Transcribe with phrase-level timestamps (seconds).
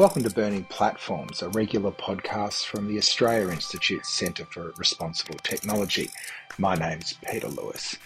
[0.00, 6.08] Welcome to Burning Platforms, a regular podcast from the Australia Institute Centre for Responsible Technology.
[6.56, 7.98] My name's Peter Lewis.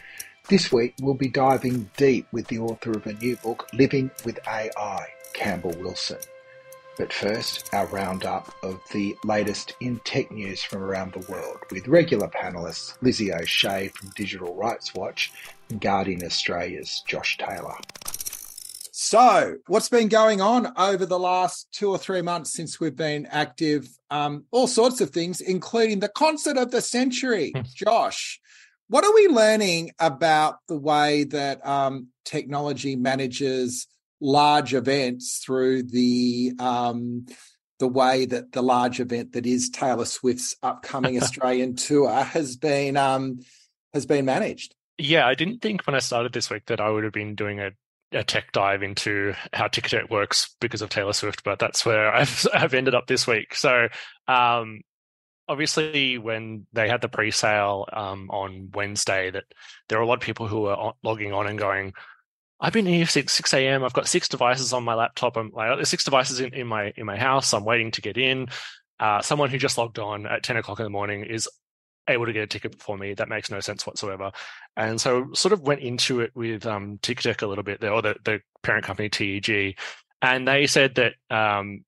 [0.49, 4.41] This week we'll be diving deep with the author of a new book, Living with
[4.45, 6.19] AI, Campbell Wilson.
[6.99, 11.87] But first, our roundup of the latest in tech news from around the world with
[11.87, 15.31] regular panellists Lizzie O'Shea from Digital Rights Watch
[15.71, 17.77] and Guardian Australia's Josh Taylor.
[19.07, 23.27] So, what's been going on over the last two or three months since we've been
[23.27, 23.87] active?
[24.09, 27.53] Um, all sorts of things, including the concert of the century.
[27.55, 27.63] Hmm.
[27.75, 28.41] Josh,
[28.89, 33.87] what are we learning about the way that um, technology manages
[34.23, 37.27] large events through the um,
[37.81, 42.97] the way that the large event that is Taylor Swift's upcoming Australian tour has been
[42.97, 43.41] um,
[43.93, 44.75] has been managed?
[44.97, 47.61] Yeah, I didn't think when I started this week that I would have been doing
[47.61, 47.73] a
[48.15, 52.47] a tech dive into how Ticketek works because of Taylor Swift, but that's where I've
[52.55, 53.55] I've ended up this week.
[53.55, 53.89] So
[54.29, 54.81] um,
[55.49, 59.45] obviously when they had the pre-sale um, on Wednesday, that
[59.89, 61.93] there were a lot of people who were logging on and going,
[62.61, 63.85] I've been here since 6 a.m.
[63.85, 65.37] I've got six devices on my laptop.
[65.37, 67.53] I'm like, there's six devices in, in my in my house.
[67.53, 68.47] I'm waiting to get in.
[69.01, 71.49] Uh, someone who just logged on at 10 o'clock in the morning is
[72.09, 73.15] able to get a ticket before me.
[73.15, 74.31] That makes no sense whatsoever.
[74.77, 78.03] And so sort of went into it with um, Ticketek a little bit there, or
[78.03, 79.79] the, the parent company TEG.
[80.23, 81.85] And they said that um,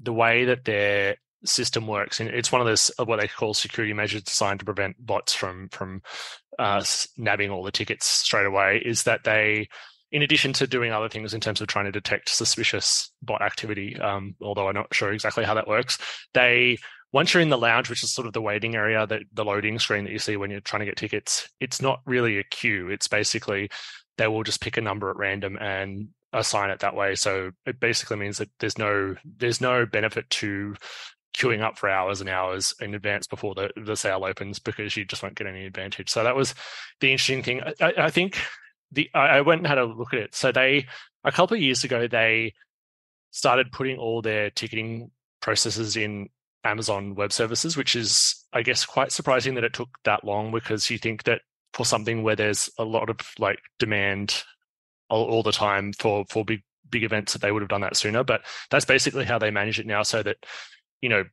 [0.00, 3.92] the way that their system works, and it's one of those what they call security
[3.92, 6.02] measures designed to prevent bots from from
[6.58, 6.84] uh,
[7.16, 9.68] nabbing all the tickets straight away, is that they
[10.12, 13.98] in addition to doing other things in terms of trying to detect suspicious bot activity,
[13.98, 15.98] um, although I'm not sure exactly how that works,
[16.34, 16.78] they
[17.12, 19.78] once you're in the lounge, which is sort of the waiting area, that the loading
[19.78, 22.88] screen that you see when you're trying to get tickets, it's not really a queue.
[22.88, 23.70] It's basically
[24.18, 27.14] they will just pick a number at random and assign it that way.
[27.14, 30.74] So it basically means that there's no there's no benefit to
[31.36, 35.04] queuing up for hours and hours in advance before the, the sale opens because you
[35.04, 36.10] just won't get any advantage.
[36.10, 36.54] So that was
[37.00, 37.62] the interesting thing.
[37.80, 38.38] I, I think
[38.90, 40.34] the I went and had a look at it.
[40.34, 40.86] So they
[41.24, 42.54] a couple of years ago they
[43.30, 45.10] started putting all their ticketing
[45.40, 46.28] processes in
[46.64, 50.90] Amazon Web Services, which is, I guess, quite surprising that it took that long because
[50.90, 51.40] you think that
[51.72, 54.44] for something where there's a lot of like demand
[55.08, 57.96] all, all the time for for big big events that they would have done that
[57.96, 58.22] sooner.
[58.22, 60.36] But that's basically how they manage it now, so that
[61.00, 61.24] you know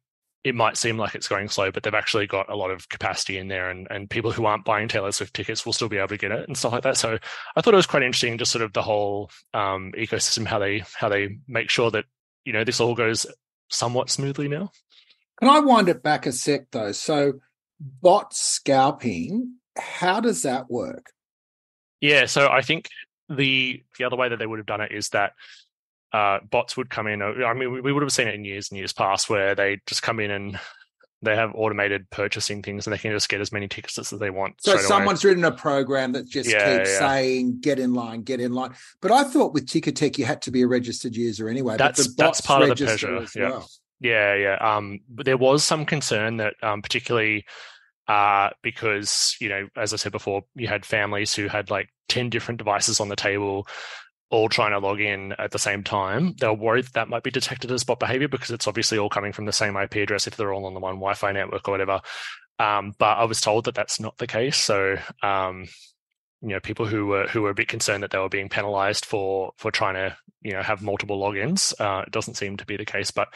[0.43, 3.37] it might seem like it's going slow, but they've actually got a lot of capacity
[3.37, 6.07] in there, and, and people who aren't buying Taylor Swift tickets will still be able
[6.07, 6.95] to get it and stuff like that.
[6.95, 7.17] So
[7.55, 10.83] I thought it was quite interesting, just sort of the whole um, ecosystem, how they
[10.95, 12.05] how they make sure that
[12.45, 13.25] you know this all goes
[13.69, 14.71] somewhat smoothly now.
[15.39, 16.91] Can I wind it back a sec though?
[16.91, 17.33] So,
[17.79, 21.11] bot scalping, how does that work?
[22.01, 22.89] Yeah, so I think
[23.29, 25.33] the the other way that they would have done it is that
[26.11, 27.21] uh, bots would come in.
[27.21, 29.79] I mean, we, we would have seen it in years and years past where they
[29.85, 30.59] just come in and
[31.21, 34.29] they have automated purchasing things and they can just get as many tickets as they
[34.29, 34.55] want.
[34.61, 35.31] So someone's away.
[35.31, 36.99] written a program that just yeah, keeps yeah.
[36.99, 38.73] saying, get in line, get in line.
[39.01, 41.75] But I thought with Ticketek, you had to be a registered user anyway.
[41.77, 43.25] That's, that's part of the pleasure.
[43.35, 43.49] Yeah.
[43.49, 43.69] Well.
[43.99, 44.55] Yeah, yeah.
[44.55, 47.45] Um, but there was some concern that, um, particularly
[48.07, 52.29] uh, because you know, as I said before, you had families who had like ten
[52.29, 53.67] different devices on the table,
[54.31, 56.33] all trying to log in at the same time.
[56.39, 59.09] They were worried that, that might be detected as bot behavior because it's obviously all
[59.09, 61.71] coming from the same IP address if they're all on the one Wi-Fi network or
[61.71, 62.01] whatever.
[62.57, 64.57] Um, but I was told that that's not the case.
[64.57, 65.67] So um,
[66.41, 69.05] you know people who were who were a bit concerned that they were being penalized
[69.05, 71.73] for for trying to you know have multiple logins.
[71.79, 73.27] Uh, it doesn't seem to be the case but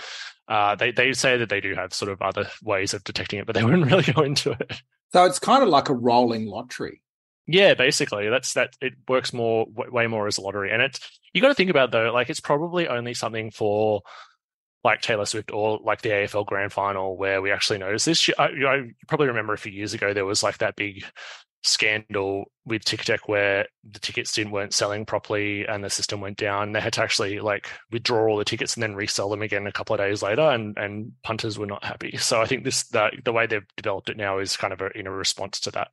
[0.48, 3.46] uh, they they say that they do have sort of other ways of detecting it
[3.46, 4.82] but they wouldn't really go into it.
[5.12, 7.02] So it's kind of like a rolling lottery.
[7.46, 8.30] Yeah basically.
[8.30, 10.72] That's that it works more way more as a lottery.
[10.72, 11.00] And it's
[11.34, 14.02] you got to think about though like it's probably only something for
[14.84, 18.30] like Taylor Swift or like the AFL Grand Final where we actually noticed this.
[18.38, 21.06] I, I probably remember a few years ago there was like that big
[21.64, 26.72] scandal with Ticketek where the tickets didn't weren't selling properly and the system went down.
[26.72, 29.72] They had to actually like withdraw all the tickets and then resell them again a
[29.72, 32.18] couple of days later, and and punters were not happy.
[32.18, 34.98] So I think this the the way they've developed it now is kind of a,
[34.98, 35.90] in a response to that.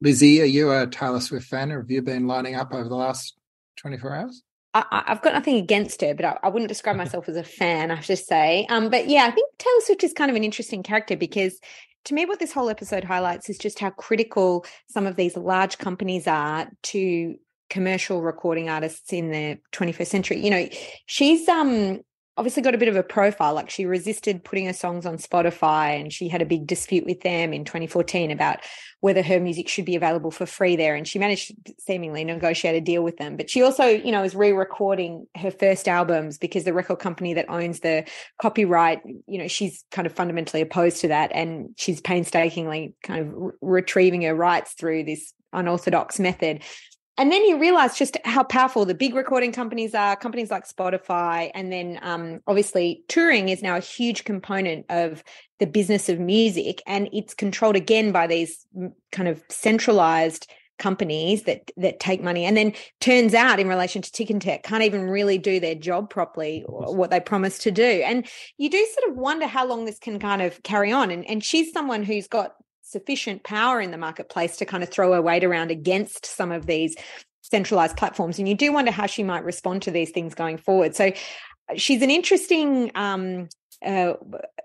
[0.00, 2.96] Lizzie, are you a Taylor Swift fan, or have you been lining up over the
[2.96, 3.34] last
[3.76, 4.42] twenty four hours?
[4.72, 7.90] I, have got nothing against her, but I, I, wouldn't describe myself as a fan,
[7.90, 8.66] I have to say.
[8.70, 11.58] Um, but yeah, I think Taylor Swift is kind of an interesting character because
[12.04, 15.78] to me, what this whole episode highlights is just how critical some of these large
[15.78, 17.36] companies are to
[17.68, 20.40] commercial recording artists in the 21st century.
[20.44, 20.68] You know,
[21.06, 22.00] she's um
[22.40, 23.52] obviously got a bit of a profile.
[23.52, 27.20] Like she resisted putting her songs on Spotify and she had a big dispute with
[27.20, 28.60] them in 2014 about
[29.00, 30.94] whether her music should be available for free there.
[30.94, 33.36] And she managed to seemingly negotiate a deal with them.
[33.36, 37.34] But she also, you know, is re recording her first albums because the record company
[37.34, 38.06] that owns the
[38.40, 41.30] copyright, you know, she's kind of fundamentally opposed to that.
[41.34, 46.62] And she's painstakingly kind of re- retrieving her rights through this unorthodox method.
[47.20, 51.50] And then you realize just how powerful the big recording companies are, companies like Spotify.
[51.54, 55.22] And then um, obviously, touring is now a huge component of
[55.58, 56.82] the business of music.
[56.86, 58.66] And it's controlled again by these
[59.12, 64.10] kind of centralized companies that that take money and then turns out in relation to
[64.10, 68.26] Ticketek can't even really do their job properly or what they promised to do and
[68.56, 71.44] you do sort of wonder how long this can kind of carry on and and
[71.44, 72.54] she's someone who's got
[72.90, 76.66] sufficient power in the marketplace to kind of throw her weight around against some of
[76.66, 76.96] these
[77.42, 78.38] centralized platforms.
[78.38, 80.94] And you do wonder how she might respond to these things going forward.
[80.94, 81.12] So
[81.76, 83.48] she's an interesting um,
[83.84, 84.14] uh,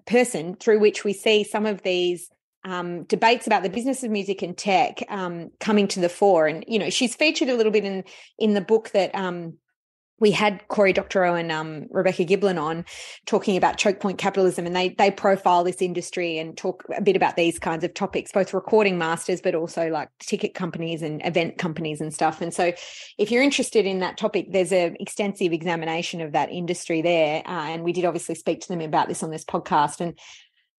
[0.06, 2.30] person through which we see some of these
[2.63, 6.48] um, debates about the business of music and tech um, coming to the fore.
[6.48, 8.04] And you know, she's featured a little bit in
[8.39, 9.57] in the book that um,
[10.19, 12.85] we had Cory Doctorow and um, Rebecca Giblin on
[13.25, 17.15] talking about choke point capitalism, and they they profile this industry and talk a bit
[17.15, 21.57] about these kinds of topics, both recording masters, but also like ticket companies and event
[21.57, 22.41] companies and stuff.
[22.41, 22.71] And so,
[23.17, 27.65] if you're interested in that topic, there's an extensive examination of that industry there, uh,
[27.65, 30.00] and we did obviously speak to them about this on this podcast.
[30.00, 30.17] And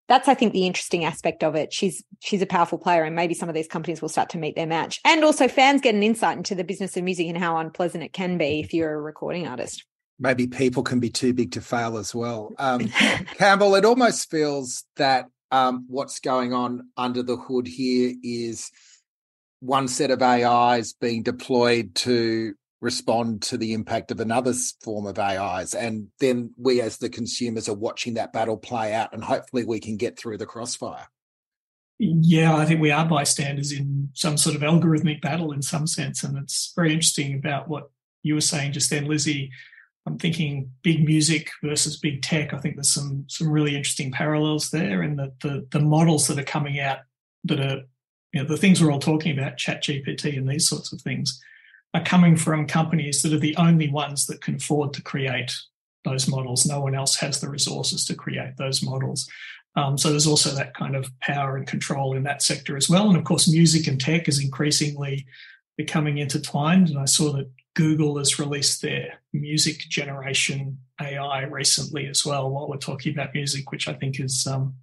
[0.08, 1.72] that's I think the interesting aspect of it.
[1.72, 4.54] She's she's a powerful player, and maybe some of these companies will start to meet
[4.54, 5.00] their match.
[5.04, 8.12] And also, fans get an insight into the business of music and how unpleasant it
[8.12, 9.84] can be if you're a recording artist.
[10.18, 12.54] Maybe people can be too big to fail as well.
[12.58, 12.88] Um,
[13.38, 18.70] Campbell, it almost feels that um, what's going on under the hood here is
[19.60, 24.52] one set of AIs being deployed to respond to the impact of another
[24.82, 25.74] form of AIs.
[25.74, 29.80] And then we, as the consumers, are watching that battle play out, and hopefully we
[29.80, 31.08] can get through the crossfire.
[31.98, 36.22] Yeah, I think we are bystanders in some sort of algorithmic battle in some sense.
[36.22, 37.90] And it's very interesting about what
[38.22, 39.50] you were saying just then, Lizzie.
[40.06, 42.52] I'm thinking big music versus big tech.
[42.52, 46.38] I think there's some some really interesting parallels there, and the the, the models that
[46.38, 46.98] are coming out
[47.44, 47.82] that are
[48.32, 51.40] you know the things we're all talking about, Chat GPT and these sorts of things,
[51.96, 55.54] are coming from companies that are the only ones that can afford to create
[56.04, 56.66] those models.
[56.66, 59.26] No one else has the resources to create those models.
[59.76, 63.08] Um, so there's also that kind of power and control in that sector as well.
[63.08, 65.26] And of course, music and tech is increasingly
[65.78, 66.90] becoming intertwined.
[66.90, 72.68] And I saw that Google has released their music generation AI recently as well, while
[72.68, 74.74] we're talking about music, which I think is um,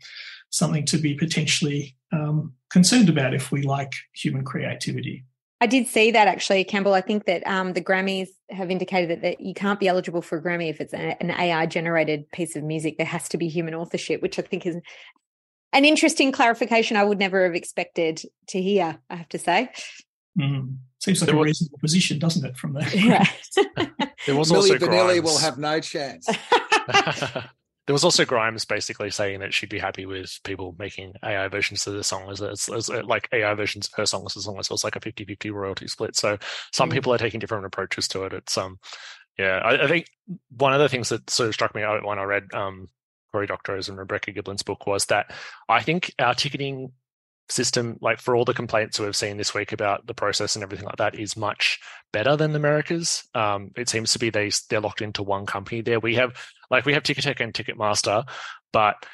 [0.50, 5.26] something to be potentially um, concerned about if we like human creativity.
[5.64, 6.94] I did see that actually, Campbell.
[6.94, 10.38] I think that um, the Grammys have indicated that, that, you can't be eligible for
[10.38, 12.98] a Grammy if it's an, an AI generated piece of music.
[12.98, 14.76] There has to be human authorship, which I think is
[15.72, 19.70] an interesting clarification I would never have expected to hear, I have to say.
[20.38, 20.80] Mm.
[21.00, 22.58] Seems like there a was, reasonable position, doesn't it?
[22.58, 23.26] From there, yeah.
[24.26, 26.28] there was Milli also Vanilli will have no chance.
[27.86, 31.86] There was also Grimes basically saying that she'd be happy with people making AI versions
[31.86, 34.68] of the song as, as, as like AI versions of her songs as long as
[34.68, 36.16] it was like a 50-50 royalty split.
[36.16, 36.38] So
[36.72, 36.94] some mm.
[36.94, 38.34] people are taking different approaches to it.
[38.34, 38.80] It's um
[39.38, 40.06] yeah, I, I, think
[40.56, 42.88] one of the things that sort of struck me when I read um
[43.32, 45.34] Cory Doctorow's and Rebecca Giblin's book was that
[45.68, 46.94] I think our ticketing
[47.54, 50.86] system, like for all the complaints we've seen this week about the process and everything
[50.86, 51.80] like that, is much
[52.12, 53.24] better than the America's.
[53.34, 56.00] Um, it seems to be they they're locked into one company there.
[56.00, 56.36] We have
[56.70, 58.28] like we have Ticketek and Ticketmaster,
[58.72, 59.06] but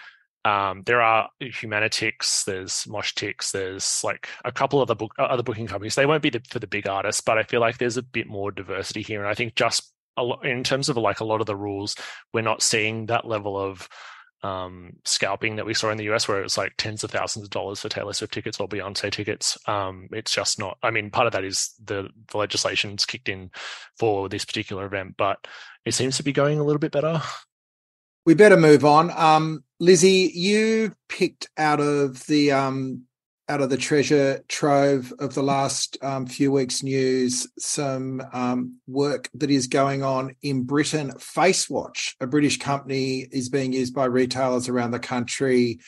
[0.46, 5.67] um, there are Humanitix, there's Moshtix, there's like a couple of the book, other booking
[5.67, 5.96] companies.
[5.96, 8.27] They won't be the, for the big artists, but I feel like there's a bit
[8.27, 9.19] more diversity here.
[9.19, 9.91] And I think just
[10.43, 11.96] in terms of like a lot of the rules,
[12.34, 13.89] we're not seeing that level of
[14.43, 17.46] um, scalping that we saw in the US, where it was like tens of thousands
[17.46, 19.58] of dollars for Taylor Swift tickets or Beyonce tickets.
[19.67, 20.77] Um, it's just not.
[20.81, 23.51] I mean, part of that is the, the legislation's kicked in
[23.98, 25.46] for this particular event, but
[25.86, 27.22] it seems to be going a little bit better.
[28.25, 29.12] We better move on.
[29.12, 33.05] Um, Lizzie, you picked out of the um,
[33.50, 39.29] out of the treasure trove of the last um, few weeks' news some um, work
[39.34, 41.12] that is going on in Britain.
[41.18, 45.79] FaceWatch, a British company, is being used by retailers around the country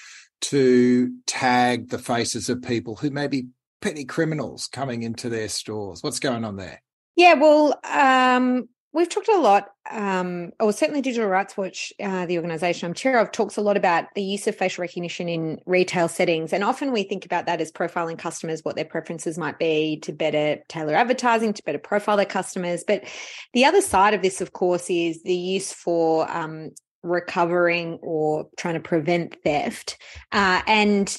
[0.42, 3.48] to tag the faces of people who may be
[3.80, 6.02] petty criminals coming into their stores.
[6.02, 6.82] What's going on there?
[7.16, 12.38] Yeah, well, um, We've talked a lot, um, or certainly Digital Rights Watch, uh, the
[12.38, 16.10] organisation I'm chair of, talks a lot about the use of facial recognition in retail
[16.10, 16.52] settings.
[16.52, 20.12] And often we think about that as profiling customers, what their preferences might be to
[20.12, 22.84] better tailor advertising, to better profile their customers.
[22.86, 23.06] But
[23.54, 26.72] the other side of this, of course, is the use for um,
[27.02, 29.98] recovering or trying to prevent theft.
[30.34, 31.18] Uh, and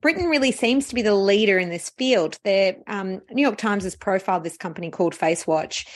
[0.00, 2.38] Britain really seems to be the leader in this field.
[2.44, 5.86] The um, New York Times has profiled this company called FaceWatch,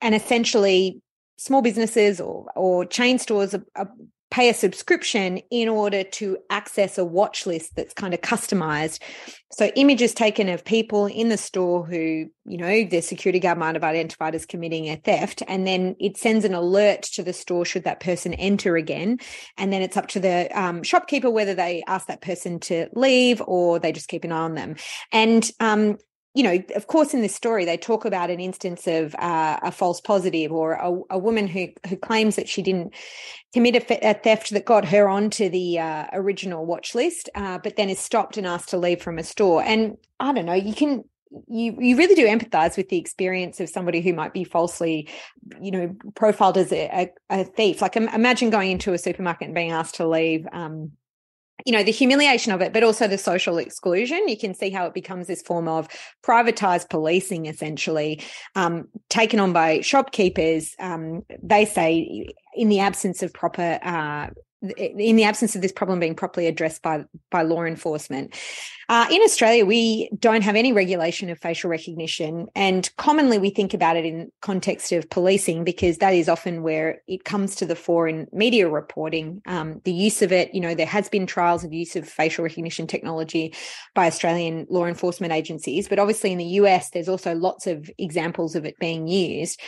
[0.00, 1.00] and essentially,
[1.36, 3.90] small businesses or or chain stores are, are
[4.30, 9.00] pay a subscription in order to access a watch list that's kind of customized.
[9.50, 13.74] So images taken of people in the store who, you know, the security guard might
[13.74, 15.42] have identified as committing a theft.
[15.48, 19.18] And then it sends an alert to the store should that person enter again.
[19.58, 23.42] And then it's up to the um, shopkeeper whether they ask that person to leave
[23.46, 24.76] or they just keep an eye on them.
[25.10, 25.98] And um,
[26.34, 29.72] you know, of course, in this story, they talk about an instance of uh, a
[29.72, 32.94] false positive or a, a, woman who who claims that she didn't
[33.52, 37.74] commit a, a theft that got her onto the uh, original watch list, uh, but
[37.76, 39.62] then is stopped and asked to leave from a store.
[39.62, 41.02] And I don't know, you can
[41.48, 45.08] you you really do empathize with the experience of somebody who might be falsely
[45.60, 49.70] you know profiled as a, a, thief like imagine going into a supermarket and being
[49.70, 50.90] asked to leave um,
[51.64, 54.28] you know the humiliation of it but also the social exclusion.
[54.28, 55.88] You can see how it becomes this form of
[56.22, 58.22] privatized policing essentially
[58.56, 60.74] um, taken on by shopkeepers.
[60.78, 64.28] Um, they say in the absence of proper uh,
[64.76, 68.34] in the absence of this problem being properly addressed by by law enforcement.
[68.88, 73.72] Uh, in Australia, we don't have any regulation of facial recognition, and commonly we think
[73.72, 77.76] about it in context of policing because that is often where it comes to the
[77.76, 79.40] fore in media reporting.
[79.46, 82.42] Um, the use of it, you know, there has been trials of use of facial
[82.42, 83.54] recognition technology
[83.94, 88.56] by Australian law enforcement agencies, but obviously in the US, there's also lots of examples
[88.56, 89.60] of it being used.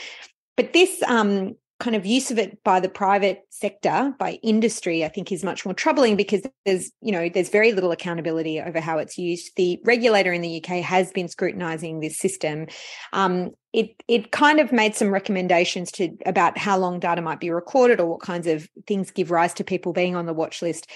[0.56, 5.09] But this um, kind of use of it by the private sector by industry i
[5.09, 8.99] think is much more troubling because there's you know there's very little accountability over how
[8.99, 9.53] it's used.
[9.57, 12.67] The regulator in the uk has been scrutinizing this system.
[13.12, 17.51] Um, it it kind of made some recommendations to about how long data might be
[17.51, 20.91] recorded or what kinds of things give rise to people being on the watch list.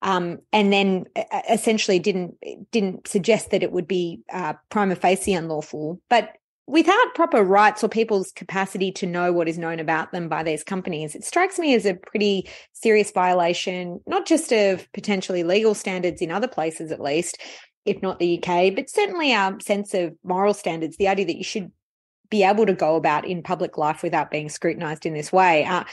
[0.00, 1.06] Um, and then
[1.50, 2.36] essentially didn't
[2.70, 6.00] didn't suggest that it would be uh, prima facie unlawful.
[6.08, 6.36] But
[6.68, 10.62] without proper rights or people's capacity to know what is known about them by these
[10.62, 16.20] companies, it strikes me as a pretty serious violation, not just of potentially legal standards
[16.20, 17.38] in other places, at least,
[17.86, 21.44] if not the UK, but certainly our sense of moral standards, the idea that you
[21.44, 21.72] should
[22.28, 25.64] be able to go about in public life without being scrutinized in this way.
[25.64, 25.84] Uh,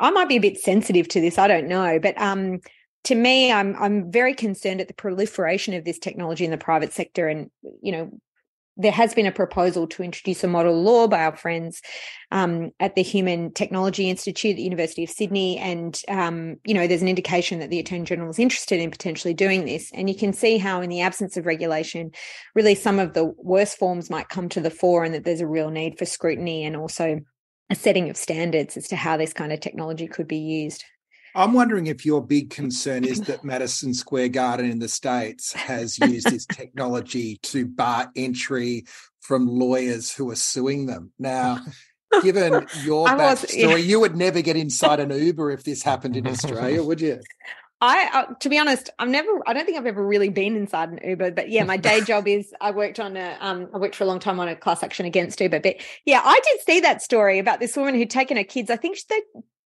[0.00, 2.60] I might be a bit sensitive to this, I don't know, but um,
[3.04, 6.92] to me, I'm I'm very concerned at the proliferation of this technology in the private
[6.92, 7.50] sector, and
[7.82, 8.10] you know,
[8.76, 11.82] there has been a proposal to introduce a model law by our friends
[12.30, 15.58] um, at the Human Technology Institute at the University of Sydney.
[15.58, 19.34] And, um, you know, there's an indication that the Attorney General is interested in potentially
[19.34, 19.90] doing this.
[19.92, 22.12] And you can see how, in the absence of regulation,
[22.54, 25.46] really some of the worst forms might come to the fore and that there's a
[25.46, 27.20] real need for scrutiny and also
[27.68, 30.84] a setting of standards as to how this kind of technology could be used.
[31.34, 35.98] I'm wondering if your big concern is that Madison Square Garden in the States has
[35.98, 38.84] used this technology to bar entry
[39.20, 41.12] from lawyers who are suing them.
[41.18, 41.60] Now,
[42.22, 43.76] given your backstory, yeah.
[43.76, 47.20] you would never get inside an Uber if this happened in Australia, would you?
[47.80, 49.28] I, uh, to be honest, I've never.
[49.44, 52.28] I don't think I've ever really been inside an Uber, but yeah, my day job
[52.28, 53.36] is I worked on a.
[53.40, 56.20] Um, I worked for a long time on a class action against Uber, but yeah,
[56.22, 58.70] I did see that story about this woman who'd taken her kids.
[58.70, 59.20] I think they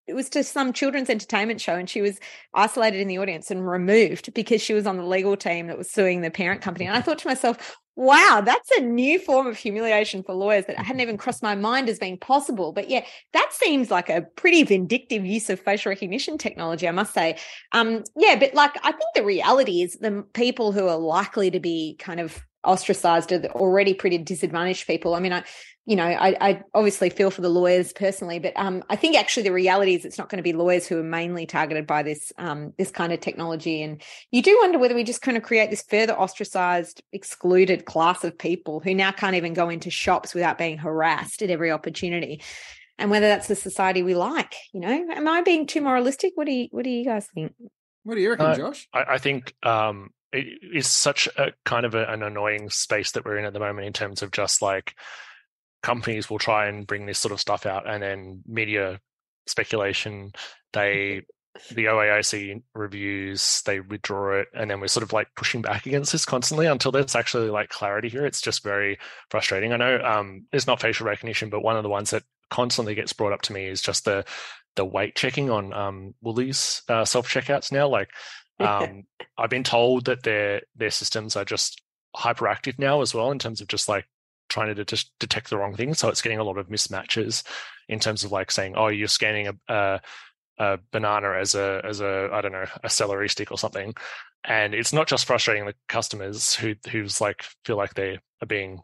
[0.06, 2.18] it was to some children's entertainment show and she was
[2.54, 5.90] isolated in the audience and removed because she was on the legal team that was
[5.90, 6.86] suing the parent company.
[6.86, 10.78] And I thought to myself, wow, that's a new form of humiliation for lawyers that
[10.78, 12.72] hadn't even crossed my mind as being possible.
[12.72, 17.14] But yeah, that seems like a pretty vindictive use of facial recognition technology, I must
[17.14, 17.38] say.
[17.72, 21.58] Um, yeah, but like I think the reality is the people who are likely to
[21.58, 25.14] be kind of ostracized are already pretty disadvantaged people.
[25.14, 25.44] I mean, I
[25.87, 29.44] you know, I, I, obviously feel for the lawyers personally, but um, I think actually
[29.44, 32.32] the reality is it's not going to be lawyers who are mainly targeted by this
[32.38, 33.82] um, this kind of technology.
[33.82, 38.25] And you do wonder whether we just kind of create this further ostracized, excluded class
[38.25, 42.42] of people who now can't even go into shops without being harassed at every opportunity.
[42.99, 46.32] And whether that's the society we like, you know, am I being too moralistic?
[46.35, 47.52] What do you What do you guys think?
[48.02, 48.88] What do you reckon, uh, Josh?
[48.92, 53.25] I, I think um, it is such a kind of a, an annoying space that
[53.25, 54.95] we're in at the moment in terms of just like
[55.83, 59.00] companies will try and bring this sort of stuff out, and then media
[59.47, 60.33] speculation,
[60.73, 61.23] they
[61.71, 66.12] the OAIC reviews, they withdraw it, and then we're sort of like pushing back against
[66.12, 68.26] this constantly until there's actually like clarity here.
[68.26, 68.99] It's just very
[69.31, 69.73] frustrating.
[69.73, 73.12] I know um, it's not facial recognition, but one of the ones that constantly gets
[73.12, 74.25] brought up to me is just the
[74.76, 77.88] the weight checking on um, Woolies uh, self checkouts now.
[77.88, 78.11] Like,
[78.60, 79.04] um,
[79.38, 81.82] I've been told that their their systems are just
[82.16, 84.06] hyperactive now as well in terms of just like
[84.48, 85.94] trying to de- detect the wrong thing.
[85.94, 87.42] So it's getting a lot of mismatches
[87.88, 90.00] in terms of like saying, oh, you're scanning a, a,
[90.58, 93.94] a banana as a as a I don't know a celery stick or something,
[94.44, 98.82] and it's not just frustrating the customers who who's like feel like they are being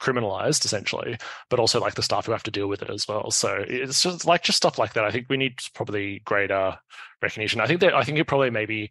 [0.00, 1.16] criminalized essentially,
[1.48, 3.30] but also like the staff who have to deal with it as well.
[3.30, 5.04] So it's just like just stuff like that.
[5.04, 6.78] I think we need probably greater
[7.22, 7.60] recognition.
[7.60, 8.90] I think that I think it probably maybe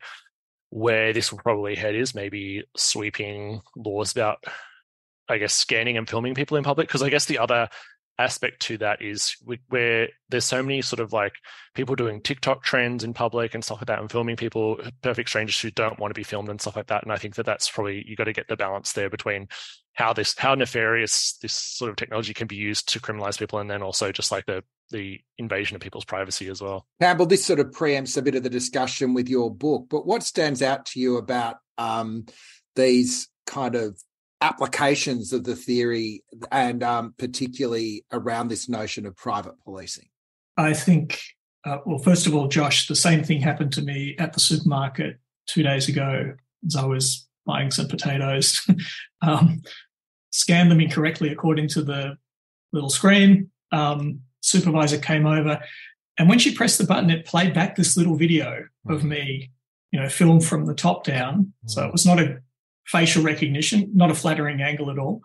[0.69, 4.43] where this will probably head is maybe sweeping laws about
[5.27, 7.69] I guess scanning and filming people in public because I guess the other
[8.19, 9.37] aspect to that is
[9.69, 11.33] where there's so many sort of like
[11.73, 15.59] people doing TikTok trends in public and stuff like that and filming people, perfect strangers
[15.59, 17.03] who don't want to be filmed and stuff like that.
[17.03, 19.47] And I think that that's probably, you got to get the balance there between
[19.99, 23.69] how this, how nefarious this sort of technology can be used to criminalize people and
[23.69, 26.87] then also just like the, the invasion of people's privacy as well.
[27.01, 30.23] Campbell, this sort of preempts a bit of the discussion with your book, but what
[30.23, 32.25] stands out to you about um,
[32.77, 34.01] these kind of
[34.39, 40.07] applications of the theory and um, particularly around this notion of private policing?
[40.55, 41.19] I think,
[41.65, 45.19] uh, well, first of all, Josh, the same thing happened to me at the supermarket
[45.45, 48.65] two days ago as I was buying some potatoes.
[49.21, 49.61] um,
[50.31, 52.17] scanned them incorrectly according to the
[52.71, 53.49] little screen.
[53.71, 55.59] Um, supervisor came over,
[56.19, 59.09] and when she pressed the button, it played back this little video of mm-hmm.
[59.09, 59.51] me,
[59.91, 61.53] you know, filmed from the top down.
[61.65, 62.39] So it was not a
[62.85, 65.21] facial recognition, not a flattering angle at all,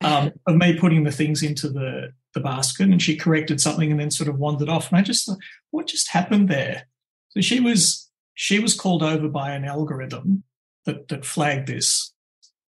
[0.00, 2.88] um, of me putting the things into the, the basket.
[2.88, 4.88] And she corrected something and then sort of wandered off.
[4.88, 5.38] And I just thought,
[5.70, 6.86] what just happened there?
[7.30, 10.44] So she was she was called over by an algorithm
[10.86, 12.14] that that flagged this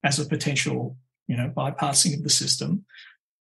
[0.04, 0.96] as a potential,
[1.30, 2.84] you know, bypassing of the system.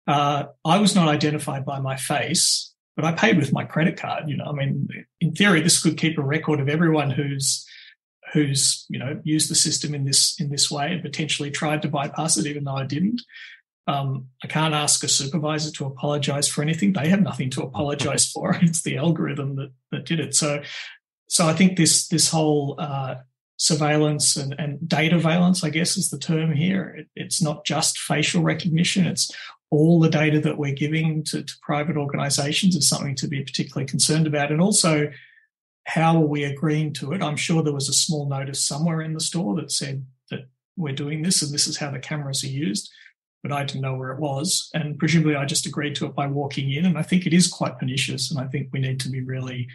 [0.09, 4.29] Uh, I was not identified by my face, but I paid with my credit card.
[4.29, 4.89] You know, I mean,
[5.21, 7.65] in theory, this could keep a record of everyone who's
[8.33, 11.89] who's you know used the system in this in this way and potentially tried to
[11.89, 13.23] bypass it even though I didn't.
[13.87, 16.93] Um, I can't ask a supervisor to apologize for anything.
[16.93, 18.59] They have nothing to apologize for.
[18.63, 20.35] It's the algorithm that that did it.
[20.35, 20.61] So,
[21.29, 23.17] so I think this this whole uh,
[23.57, 26.95] surveillance and, and dataveillance, I guess, is the term here.
[26.99, 29.07] It, it's not just facial recognition.
[29.07, 29.31] It's
[29.71, 33.87] all the data that we're giving to, to private organizations is something to be particularly
[33.87, 34.53] concerned about.
[34.53, 35.11] And also
[35.87, 37.23] how are we agreeing to it?
[37.23, 40.95] I'm sure there was a small notice somewhere in the store that said that we're
[40.95, 42.91] doing this and this is how the cameras are used,
[43.43, 44.69] but I didn't know where it was.
[44.75, 46.85] And presumably I just agreed to it by walking in.
[46.85, 48.31] And I think it is quite pernicious.
[48.31, 49.69] And I think we need to be really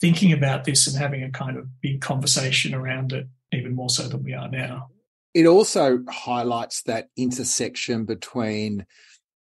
[0.00, 4.08] thinking about this and having a kind of big conversation around it, even more so
[4.08, 4.88] than we are now.
[5.34, 8.86] It also highlights that intersection between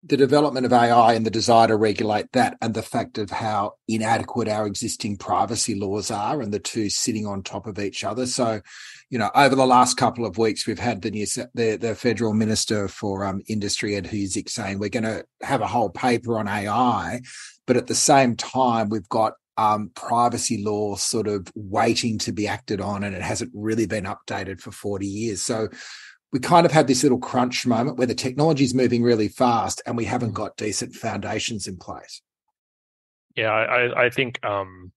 [0.04, 3.74] the development of AI and the desire to regulate that and the fact of how
[3.88, 8.26] inadequate our existing privacy laws are and the two sitting on top of each other.
[8.26, 8.62] So,
[9.10, 12.34] you know, over the last couple of weeks, we've had the new, the, the federal
[12.34, 16.48] minister for um, industry, Ed Husic, saying we're going to have a whole paper on
[16.48, 17.20] AI.
[17.66, 22.48] But at the same time, we've got um, privacy law sort of waiting to be
[22.48, 25.42] acted on, and it hasn't really been updated for 40 years.
[25.42, 25.68] So,
[26.32, 29.82] we kind of have this little crunch moment where the technology is moving really fast
[29.88, 32.22] and we haven't got decent foundations in place.
[33.36, 34.92] Yeah, I, I think um,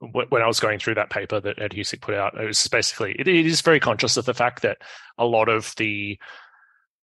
[0.00, 3.16] when I was going through that paper that Ed Husic put out, it was basically
[3.18, 4.78] it, it is very conscious of the fact that
[5.16, 6.18] a lot of the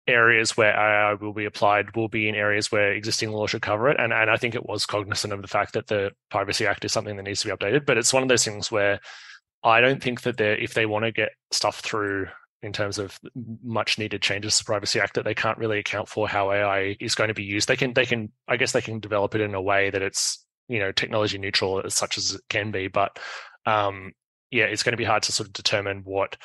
[0.07, 3.89] areas where AI will be applied will be in areas where existing law should cover
[3.89, 3.99] it.
[3.99, 6.91] And and I think it was cognizant of the fact that the Privacy Act is
[6.91, 7.85] something that needs to be updated.
[7.85, 8.99] But it's one of those things where
[9.63, 12.27] I don't think that they if they want to get stuff through
[12.61, 13.19] in terms of
[13.63, 16.95] much needed changes to the Privacy Act that they can't really account for how AI
[16.99, 17.67] is going to be used.
[17.67, 20.45] They can they can I guess they can develop it in a way that it's
[20.67, 23.17] you know technology neutral as such as it can be, but
[23.65, 24.13] um,
[24.51, 26.37] yeah, it's going to be hard to sort of determine what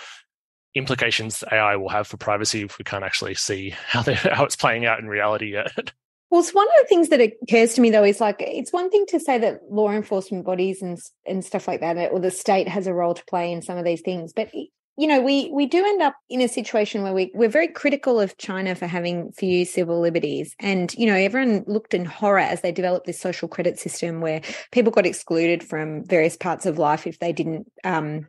[0.74, 4.86] implications AI will have for privacy if we can't actually see how how it's playing
[4.86, 5.92] out in reality yet.
[6.30, 8.90] Well, it's one of the things that occurs to me though is like it's one
[8.90, 12.68] thing to say that law enforcement bodies and and stuff like that, or the state
[12.68, 14.50] has a role to play in some of these things, but
[14.98, 18.18] you know, we we do end up in a situation where we we're very critical
[18.18, 22.62] of China for having few civil liberties, and you know, everyone looked in horror as
[22.62, 27.06] they developed this social credit system where people got excluded from various parts of life
[27.06, 27.70] if they didn't.
[27.84, 28.26] Um,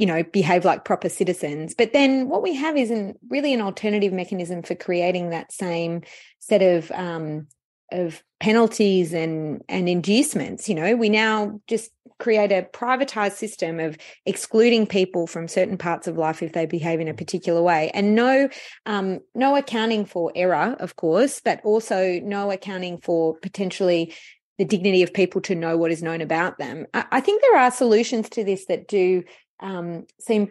[0.00, 1.74] you know, behave like proper citizens.
[1.74, 6.00] But then what we have isn't really an alternative mechanism for creating that same
[6.38, 7.46] set of um,
[7.92, 10.96] of penalties and and inducements you know?
[10.96, 16.42] We now just create a privatized system of excluding people from certain parts of life
[16.42, 17.90] if they behave in a particular way.
[17.92, 18.48] And no
[18.86, 24.14] um, no accounting for error of course but also no accounting for potentially
[24.56, 26.86] the dignity of people to know what is known about them.
[26.94, 29.24] I, I think there are solutions to this that do
[29.60, 30.50] um, seem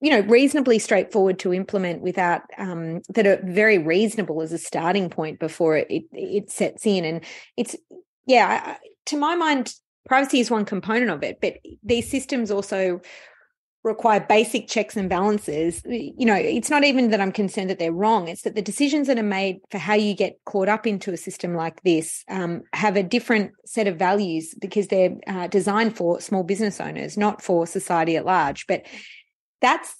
[0.00, 5.10] you know reasonably straightforward to implement without um, that are very reasonable as a starting
[5.10, 7.04] point before it it, it sets in.
[7.04, 7.24] And
[7.56, 7.76] it's
[8.26, 9.72] yeah to my mind
[10.06, 13.00] privacy is one component of it, but these systems also
[13.84, 15.82] require basic checks and balances.
[15.86, 19.06] You know, it's not even that I'm concerned that they're wrong, it's that the decisions
[19.06, 22.62] that are made for how you get caught up into a system like this um,
[22.72, 27.42] have a different set of values because they're uh, designed for small business owners, not
[27.42, 28.66] for society at large.
[28.66, 28.84] But
[29.60, 29.94] that's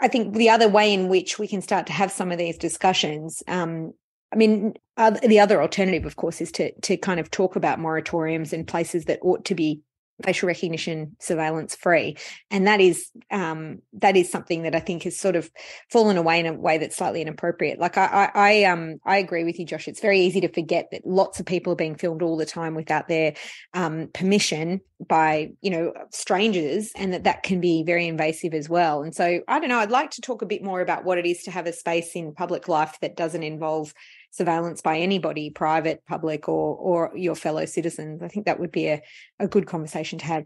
[0.00, 2.56] I think the other way in which we can start to have some of these
[2.56, 3.42] discussions.
[3.46, 3.92] Um,
[4.32, 8.52] I mean, the other alternative, of course, is to to kind of talk about moratoriums
[8.52, 9.80] in places that ought to be
[10.22, 12.16] facial recognition surveillance free.
[12.50, 15.50] And that is um, that is something that i think has sort of
[15.90, 17.78] fallen away in a way that's slightly inappropriate.
[17.78, 19.88] Like i i, I um i agree with you josh.
[19.88, 22.74] It's very easy to forget that lots of people are being filmed all the time
[22.74, 23.34] without their
[23.74, 29.02] um, permission by you know strangers and that that can be very invasive as well.
[29.02, 31.26] And so i don't know i'd like to talk a bit more about what it
[31.26, 33.92] is to have a space in public life that doesn't involve
[34.30, 38.22] surveillance by anybody, private, public, or or your fellow citizens.
[38.22, 39.02] I think that would be a,
[39.38, 40.44] a good conversation to have.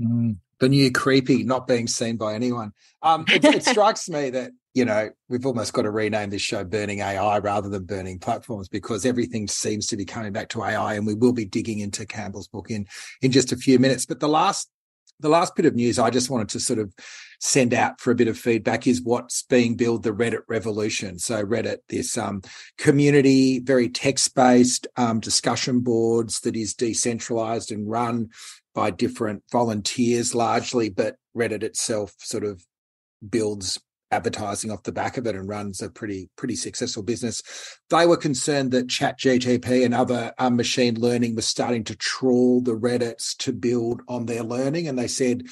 [0.00, 2.72] Mm, the new creepy, not being seen by anyone.
[3.02, 6.64] Um, it, it strikes me that you know we've almost got to rename this show
[6.64, 10.94] "Burning AI" rather than "Burning Platforms" because everything seems to be coming back to AI,
[10.94, 12.86] and we will be digging into Campbell's book in
[13.22, 14.06] in just a few minutes.
[14.06, 14.70] But the last
[15.20, 16.94] the last bit of news I just wanted to sort of
[17.40, 21.18] send out for a bit of feedback is what's being billed the Reddit revolution.
[21.18, 22.42] So Reddit, this um,
[22.78, 28.30] community, very text-based um, discussion boards that is decentralized and run
[28.74, 32.64] by different volunteers largely, but Reddit itself sort of
[33.28, 37.42] builds advertising off the back of it and runs a pretty pretty successful business.
[37.90, 42.60] They were concerned that Chat GTP and other um, machine learning was starting to trawl
[42.60, 45.44] the Reddits to build on their learning, and they said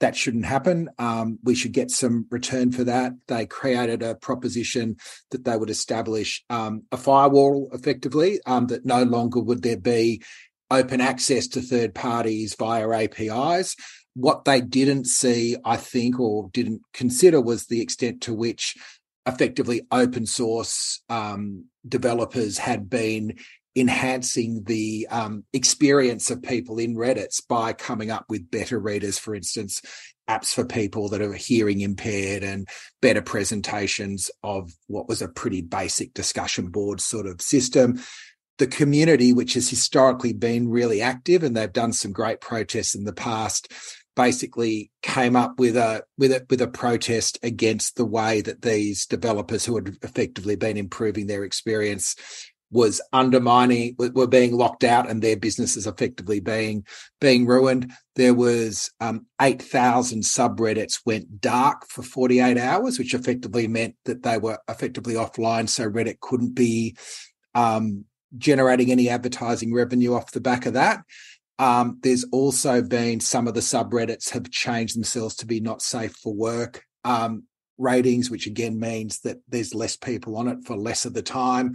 [0.00, 0.88] that shouldn't happen.
[0.98, 3.12] Um, we should get some return for that.
[3.28, 4.96] They created a proposition
[5.30, 10.22] that they would establish um, a firewall effectively, um, that no longer would there be
[10.72, 13.76] open access to third parties via APIs.
[14.14, 18.76] What they didn't see, I think, or didn't consider was the extent to which
[19.26, 23.38] effectively open source um, developers had been
[23.74, 29.34] enhancing the um, experience of people in Reddits by coming up with better readers, for
[29.34, 29.80] instance,
[30.28, 32.68] apps for people that are hearing impaired and
[33.00, 38.00] better presentations of what was a pretty basic discussion board sort of system.
[38.58, 43.04] The community, which has historically been really active, and they've done some great protests in
[43.04, 43.72] the past,
[44.14, 49.06] basically came up with a with a with a protest against the way that these
[49.06, 52.16] developers who had effectively been improving their experience
[52.70, 56.84] was undermining were being locked out and their businesses effectively being
[57.20, 57.92] being ruined.
[58.16, 64.38] There was um, 8000 subreddits went dark for 48 hours which effectively meant that they
[64.38, 66.96] were effectively offline so reddit couldn't be
[67.54, 68.06] um,
[68.38, 71.02] generating any advertising revenue off the back of that
[71.62, 76.12] um, there's also been some of the subreddits have changed themselves to be not safe
[76.16, 77.44] for work um,
[77.78, 81.74] ratings, which again means that there's less people on it for less of the time.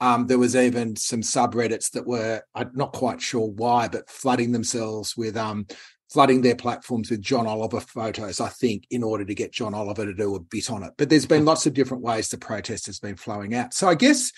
[0.00, 4.50] Um, there was even some subreddits that were I'm not quite sure why, but flooding
[4.50, 5.68] themselves with um,
[6.12, 10.06] flooding their platforms with John Oliver photos, I think, in order to get John Oliver
[10.06, 10.94] to do a bit on it.
[10.98, 13.74] But there's been lots of different ways the protest has been flowing out.
[13.74, 14.32] So I guess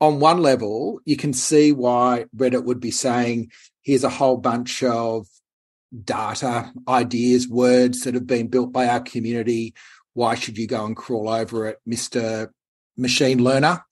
[0.00, 3.50] on one level, you can see why Reddit would be saying
[3.82, 5.26] here's a whole bunch of
[6.04, 9.74] data, ideas, words that have been built by our community.
[10.14, 12.48] Why should you go and crawl over it, Mr.
[12.96, 13.84] Machine Learner?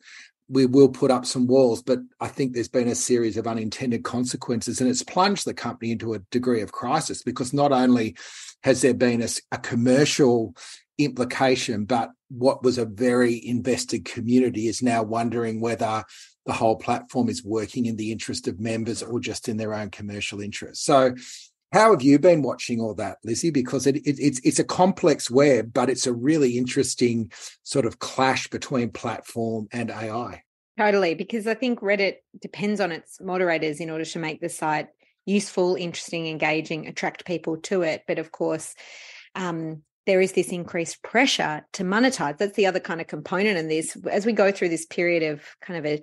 [0.49, 4.03] We will put up some walls, but I think there's been a series of unintended
[4.03, 8.17] consequences, and it's plunged the company into a degree of crisis because not only
[8.63, 10.55] has there been a, a commercial
[10.97, 16.05] implication, but what was a very invested community is now wondering whether
[16.47, 19.91] the whole platform is working in the interest of members or just in their own
[19.91, 20.85] commercial interests.
[20.85, 21.15] So,
[21.73, 23.51] how have you been watching all that, Lizzie?
[23.51, 27.31] Because it, it, it's it's a complex web, but it's a really interesting
[27.63, 30.43] sort of clash between platform and AI.
[30.79, 34.89] Totally, because I think Reddit depends on its moderators in order to make the site
[35.27, 38.05] useful, interesting, engaging, attract people to it.
[38.07, 38.75] But of course,
[39.35, 42.39] um, there is this increased pressure to monetize.
[42.39, 43.95] That's the other kind of component in this.
[44.11, 46.03] As we go through this period of kind of a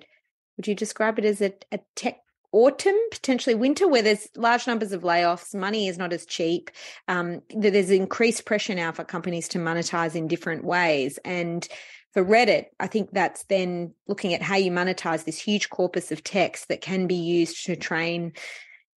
[0.56, 2.18] would you describe it as a, a tech
[2.52, 6.70] autumn, potentially winter, where there's large numbers of layoffs, money is not as cheap.
[7.08, 11.18] Um, there's increased pressure now for companies to monetize in different ways.
[11.24, 11.66] And
[12.14, 16.24] for Reddit, I think that's then looking at how you monetize this huge corpus of
[16.24, 18.32] text that can be used to train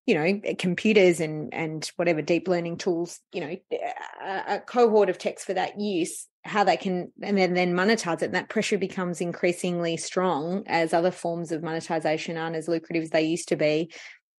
[0.09, 3.93] you know eh, computers and and whatever deep learning tools you know eh,
[4.25, 8.21] a, a, cohort of text for that use how they can and then then monetize
[8.21, 13.03] it and that pressure becomes increasingly strong as other forms of monetization aren't as lucrative
[13.03, 13.89] as they used to be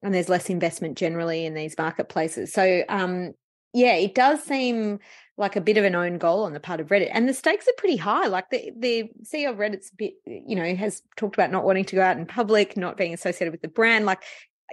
[0.03, 2.53] and there's less investment generally in these marketplaces.
[2.53, 3.33] So um,
[3.73, 4.99] yeah, it does seem
[5.37, 7.67] like a bit of an own goal on the part of Reddit, and the stakes
[7.67, 8.27] are pretty high.
[8.27, 11.85] Like the the CEO of Reddit's bit, eh, you know, has talked about not wanting
[11.87, 14.07] to go out in public, not being associated with the brand.
[14.07, 14.23] Like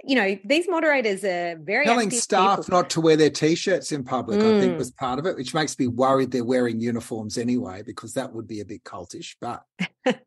[0.04, 2.78] you know, these moderators are very telling staff people.
[2.78, 4.40] not to wear their t-shirts in public.
[4.40, 4.56] Mm.
[4.56, 4.78] I think mm.
[4.78, 8.46] was part of it, which makes me worried they're wearing uniforms anyway, because that would
[8.46, 9.36] be a bit cultish.
[9.40, 9.64] But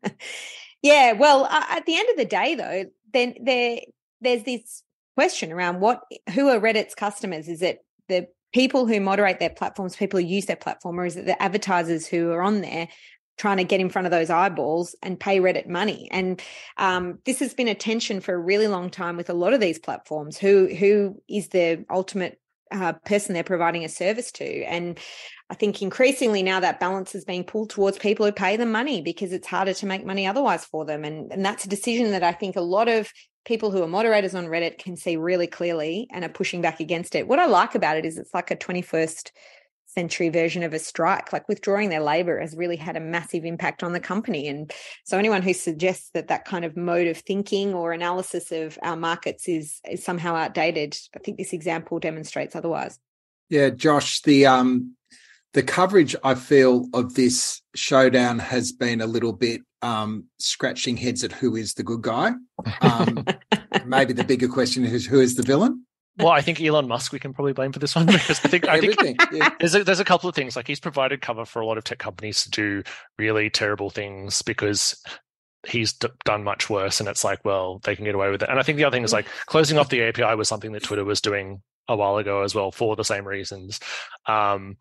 [0.82, 3.80] yeah, well, uh, at the end of the day, though, then there
[4.20, 4.82] there's this
[5.16, 6.02] question around what
[6.34, 7.48] who are Reddit's customers?
[7.48, 11.16] Is it the people who moderate their platforms, people who use their platform, or is
[11.16, 12.88] it the advertisers who are on there
[13.38, 16.08] trying to get in front of those eyeballs and pay Reddit money.
[16.10, 16.40] And
[16.76, 19.60] um, this has been a tension for a really long time with a lot of
[19.60, 20.38] these platforms.
[20.38, 22.38] Who who is the ultimate
[22.70, 24.64] uh, person they're providing a service to?
[24.64, 24.98] And
[25.50, 29.02] I think increasingly now that balance is being pulled towards people who pay them money
[29.02, 31.04] because it's harder to make money otherwise for them.
[31.04, 33.12] And, and that's a decision that I think a lot of
[33.44, 37.14] people who are moderators on Reddit can see really clearly and are pushing back against
[37.14, 37.28] it.
[37.28, 39.30] What I like about it is it's like a 21st
[39.94, 43.82] century version of a strike like withdrawing their labor has really had a massive impact
[43.82, 44.48] on the company.
[44.48, 44.72] And
[45.04, 48.96] so anyone who suggests that that kind of mode of thinking or analysis of our
[48.96, 52.98] markets is is somehow outdated i think this example demonstrates otherwise.
[53.48, 54.96] Yeah josh the um
[55.52, 61.24] the coverage i feel of this showdown has been a little bit um scratching heads
[61.24, 62.32] at who is the good guy.
[62.80, 63.24] Um
[63.86, 65.84] maybe the bigger question is who is the villain
[66.18, 68.68] well, I think Elon Musk we can probably blame for this one because I think
[68.68, 69.50] I think yeah.
[69.60, 71.84] there's a, there's a couple of things like he's provided cover for a lot of
[71.84, 72.82] tech companies to do
[73.18, 75.02] really terrible things because
[75.66, 78.48] he's d- done much worse, and it's like, well, they can get away with it.
[78.48, 80.82] And I think the other thing is like closing off the API was something that
[80.82, 83.80] Twitter was doing a while ago as well for the same reasons.
[84.26, 84.76] Um,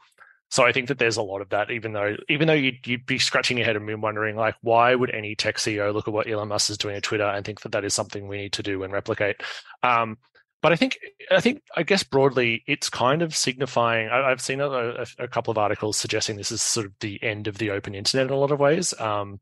[0.50, 3.06] so I think that there's a lot of that, even though even though you'd, you'd
[3.06, 6.30] be scratching your head and wondering like, why would any tech CEO look at what
[6.30, 8.64] Elon Musk is doing at Twitter and think that that is something we need to
[8.64, 9.38] do and replicate?
[9.82, 10.18] Um,
[10.62, 11.00] but I think
[11.32, 14.10] I think I guess broadly it's kind of signifying.
[14.10, 17.22] I, have seen a, a, a, couple of articles suggesting this is sort of the
[17.24, 18.94] end of the open internet in a lot of ways.
[19.00, 19.40] Um,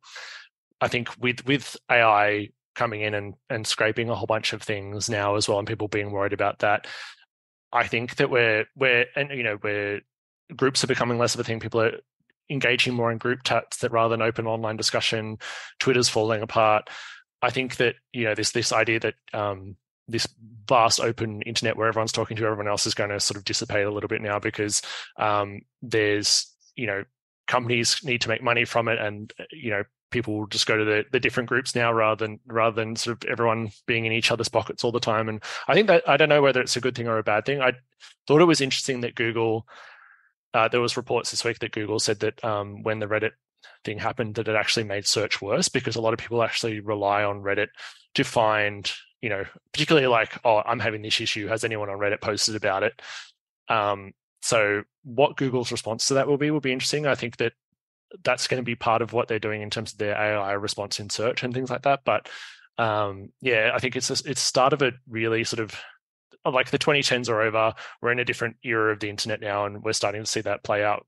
[0.79, 5.09] I think with with AI coming in and and scraping a whole bunch of things
[5.09, 6.87] now as well, and people being worried about that.
[7.71, 10.01] I think that we're we're and you know where
[10.55, 11.59] groups are becoming less of a thing.
[11.59, 11.99] People are
[12.49, 15.37] engaging more in group chats that rather than open online discussion.
[15.79, 16.89] Twitter's falling apart.
[17.41, 19.75] I think that you know this this idea that um,
[20.09, 20.27] this
[20.67, 23.85] vast open internet where everyone's talking to everyone else is going to sort of dissipate
[23.85, 24.81] a little bit now because
[25.17, 27.03] um, there's you know
[27.47, 30.85] companies need to make money from it and you know people will just go to
[30.85, 34.31] the, the different groups now rather than rather than sort of everyone being in each
[34.31, 35.29] other's pockets all the time.
[35.29, 37.45] And i think that i don't know whether it's a good thing or a bad
[37.45, 37.61] thing.
[37.61, 37.73] I
[38.27, 39.67] thought it was interesting that google
[40.53, 43.31] uh, there was reports this week that google said that um, when the reddit
[43.83, 47.23] thing happened that it actually made search worse because a lot of people actually rely
[47.23, 47.67] on reddit
[48.15, 51.47] to find you know, particularly like, oh, I'm having this issue.
[51.47, 53.01] Has anyone on Reddit posted about it?
[53.67, 57.05] Um, so what Google's response to that will be will be interesting.
[57.05, 57.53] I think that
[58.23, 60.99] that's going to be part of what they're doing in terms of their AI response
[60.99, 62.01] in search and things like that.
[62.05, 62.29] But
[62.77, 65.79] um, yeah, I think it's a, it's start of a really sort of
[66.45, 67.73] like the 2010s are over.
[68.01, 70.63] We're in a different era of the internet now, and we're starting to see that
[70.63, 71.05] play out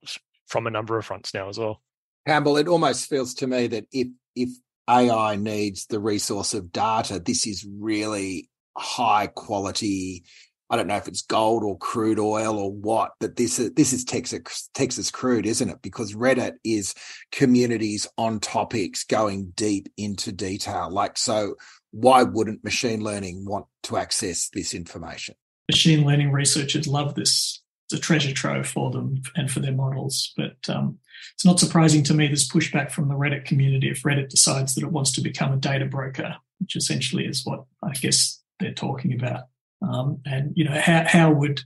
[0.48, 1.82] from a number of fronts now as well.
[2.28, 4.50] Campbell, it almost feels to me that if if
[4.90, 7.20] AI needs the resource of data.
[7.20, 10.24] This is really high quality.
[10.70, 13.94] I don't know if it's gold or crude oil or what, but this is this
[13.94, 15.82] is Texas Texas crude, isn't it?
[15.82, 16.96] Because Reddit is
[17.32, 20.90] communities on topics going deep into detail.
[20.90, 21.56] Like so,
[21.92, 25.36] why wouldn't machine learning want to access this information?
[25.70, 27.61] Machine learning researchers love this.
[27.92, 30.34] It's a treasure trove for them and for their models.
[30.38, 30.98] But um,
[31.34, 34.84] it's not surprising to me there's pushback from the Reddit community if Reddit decides that
[34.84, 39.14] it wants to become a data broker, which essentially is what I guess they're talking
[39.14, 39.44] about.
[39.82, 41.64] Um, and you know, how how would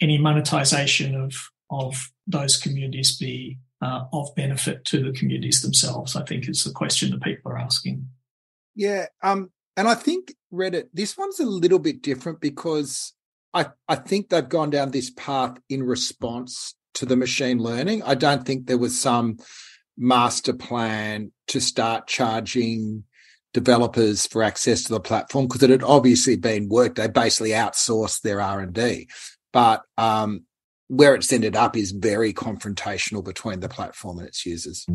[0.00, 1.32] any monetization of
[1.68, 6.14] of those communities be uh, of benefit to the communities themselves?
[6.14, 8.08] I think is the question that people are asking.
[8.76, 13.14] Yeah, um, and I think Reddit this one's a little bit different because
[13.56, 18.02] I I think they've gone down this path in response to the machine learning.
[18.02, 19.38] I don't think there was some
[19.96, 23.04] master plan to start charging
[23.54, 26.96] developers for access to the platform because it had obviously been worked.
[26.96, 29.08] They basically outsourced their R and D,
[29.54, 30.44] but um,
[30.88, 34.86] where it's ended up is very confrontational between the platform and its users.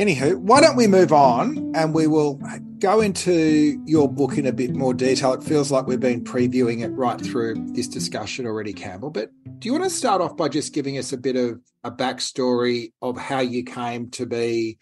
[0.00, 2.40] Anywho, why don't we move on and we will
[2.78, 5.34] go into your book in a bit more detail.
[5.34, 9.10] It feels like we've been previewing it right through this discussion already, Campbell.
[9.10, 11.90] But Do you want to start off by just giving us a bit of a
[11.90, 14.78] backstory of how you came to be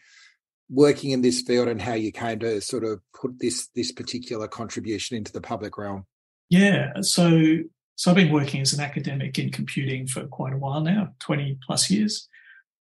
[0.70, 4.46] working in this field and how you came to sort of put this this particular
[4.46, 6.06] contribution into the public realm?
[6.48, 7.58] Yeah, so
[7.96, 11.58] so I've been working as an academic in computing for quite a while now, twenty
[11.66, 12.27] plus years.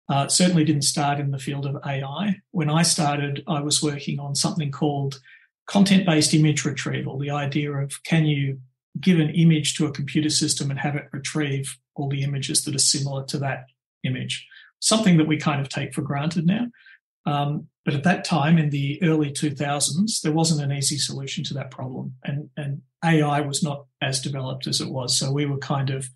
[0.09, 2.37] Uh, certainly didn't start in the field of AI.
[2.53, 5.21] When I started, I was working on something called
[5.67, 7.19] content based image retrieval.
[7.19, 8.61] The idea of can you
[9.01, 12.75] give an image to a computer system and have it retrieve all the images that
[12.75, 13.67] are similar to that
[14.05, 14.47] image.
[14.81, 16.67] Something that we kind of take for granted now.
[17.25, 21.55] Um, but at that time, in the early 2000s, there wasn't an easy solution to
[21.55, 22.15] that problem.
[22.25, 25.19] And, and AI was not as developed as it was.
[25.19, 26.09] So we were kind of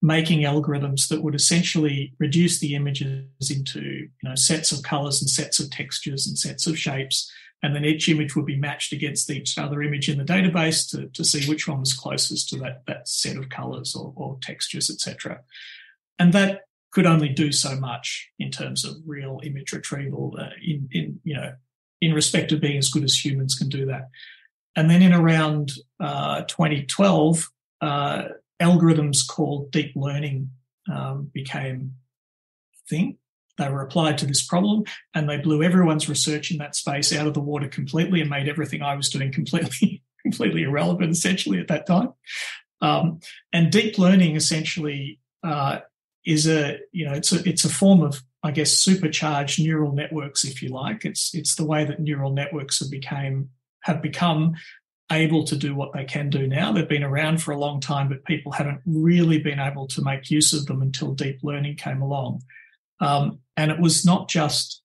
[0.00, 5.28] making algorithms that would essentially reduce the images into you know, sets of colors and
[5.28, 7.30] sets of textures and sets of shapes
[7.62, 11.08] and then each image would be matched against each other image in the database to,
[11.08, 14.90] to see which one was closest to that, that set of colors or, or textures,
[14.90, 15.40] etc.
[16.18, 20.88] And that could only do so much in terms of real image retrieval uh, in,
[20.92, 21.52] in, you know,
[22.00, 24.08] in respect of being as good as humans can do that.
[24.76, 28.22] And then in around uh, 2012, uh,
[28.60, 30.50] algorithms called deep learning
[30.92, 31.94] um, became
[32.74, 33.18] a thing.
[33.56, 37.26] They were applied to this problem and they blew everyone's research in that space out
[37.26, 41.68] of the water completely and made everything I was doing completely, completely irrelevant essentially at
[41.68, 42.12] that time.
[42.80, 43.20] Um,
[43.52, 45.80] and deep learning essentially uh,
[46.24, 50.44] is a, you know, it's a, it's a form of, I guess, supercharged neural networks,
[50.44, 51.04] if you like.
[51.04, 54.54] It's, it's the way that neural networks have became, have become
[55.10, 56.72] able to do what they can do now.
[56.72, 60.30] They've been around for a long time, but people haven't really been able to make
[60.30, 62.42] use of them until deep learning came along.
[63.00, 64.82] Um, and it was not just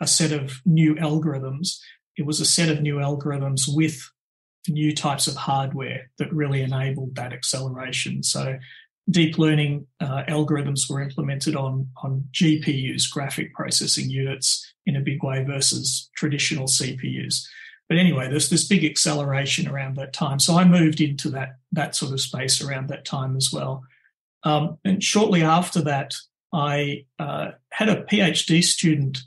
[0.00, 1.78] a set of new algorithms,
[2.16, 4.00] it was a set of new algorithms with
[4.68, 8.22] new types of hardware that really enabled that acceleration.
[8.22, 8.58] So
[9.10, 15.22] deep learning uh, algorithms were implemented on, on GPUs, graphic processing units, in a big
[15.22, 17.44] way versus traditional CPUs.
[17.88, 20.38] But anyway, there's this big acceleration around that time.
[20.38, 23.84] So I moved into that, that sort of space around that time as well.
[24.42, 26.14] Um, and shortly after that,
[26.52, 29.18] I uh, had a PhD student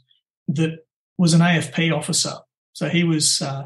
[0.47, 0.85] that
[1.17, 2.33] was an AFP officer.
[2.73, 3.65] So he was uh,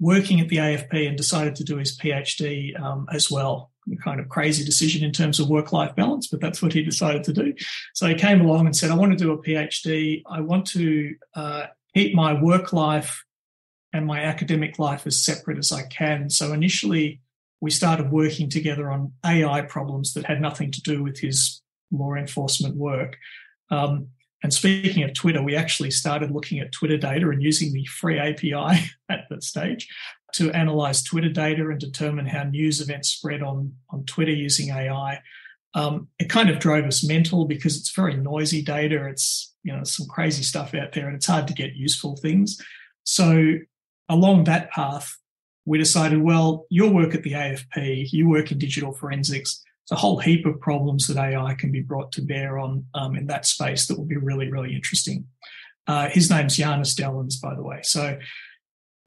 [0.00, 3.70] working at the AFP and decided to do his PhD um, as well.
[3.92, 6.82] A kind of crazy decision in terms of work life balance, but that's what he
[6.82, 7.54] decided to do.
[7.94, 10.22] So he came along and said, I want to do a PhD.
[10.30, 13.24] I want to uh, keep my work life
[13.92, 16.30] and my academic life as separate as I can.
[16.30, 17.20] So initially,
[17.60, 22.14] we started working together on AI problems that had nothing to do with his law
[22.14, 23.16] enforcement work.
[23.70, 24.08] Um,
[24.42, 28.18] and speaking of Twitter, we actually started looking at Twitter data and using the free
[28.18, 29.88] API at that stage
[30.32, 35.20] to analyze Twitter data and determine how news events spread on, on Twitter using AI.
[35.74, 39.06] Um, it kind of drove us mental because it's very noisy data.
[39.06, 42.60] It's, you know, some crazy stuff out there and it's hard to get useful things.
[43.04, 43.58] So
[44.10, 45.16] along that path,
[45.64, 49.96] we decided, well, your work at the AFP, you work in digital forensics It's a
[49.96, 53.46] whole heap of problems that AI can be brought to bear on um, in that
[53.46, 55.26] space that will be really, really interesting.
[55.86, 57.80] Uh, his name's Janis Dalins, by the way.
[57.82, 58.18] So,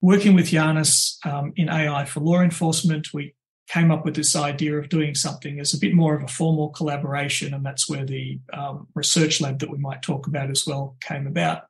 [0.02, 3.36] working with Janis um, in AI for law enforcement, we
[3.68, 6.70] came up with this idea of doing something as a bit more of a formal
[6.70, 10.96] collaboration, and that's where the um, research lab that we might talk about as well
[11.02, 11.64] came about.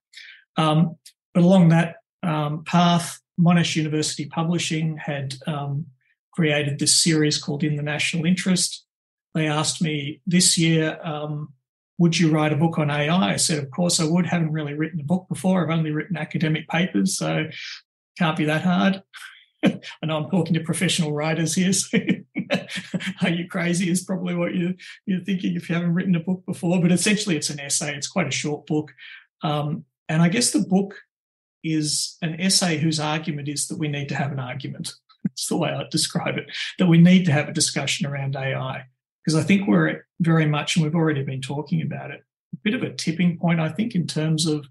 [0.55, 0.97] Um,
[1.33, 5.87] but along that um, path, Monash University Publishing had um,
[6.33, 8.83] created this series called In the National Interest,
[9.33, 11.53] they asked me this year, um,
[11.97, 13.33] would you write a book on AI?
[13.33, 14.25] I said, of course I would.
[14.25, 15.63] Haven't really written a book before.
[15.63, 17.45] I've only written academic papers, so
[18.17, 19.01] can't be that hard.
[19.63, 21.73] I know I'm talking to professional writers here.
[21.73, 21.97] So
[23.21, 23.89] are you crazy?
[23.89, 26.81] Is probably what you, you're thinking if you haven't written a book before.
[26.81, 27.95] But essentially, it's an essay.
[27.95, 28.91] It's quite a short book.
[29.41, 30.95] Um, and I guess the book
[31.63, 34.93] is an essay whose argument is that we need to have an argument.
[35.23, 36.47] That's the way I describe it,
[36.79, 38.85] that we need to have a discussion around AI
[39.23, 42.23] because I think we're very much, and we've already been talking about it,
[42.53, 44.67] a bit of a tipping point, I think, in terms of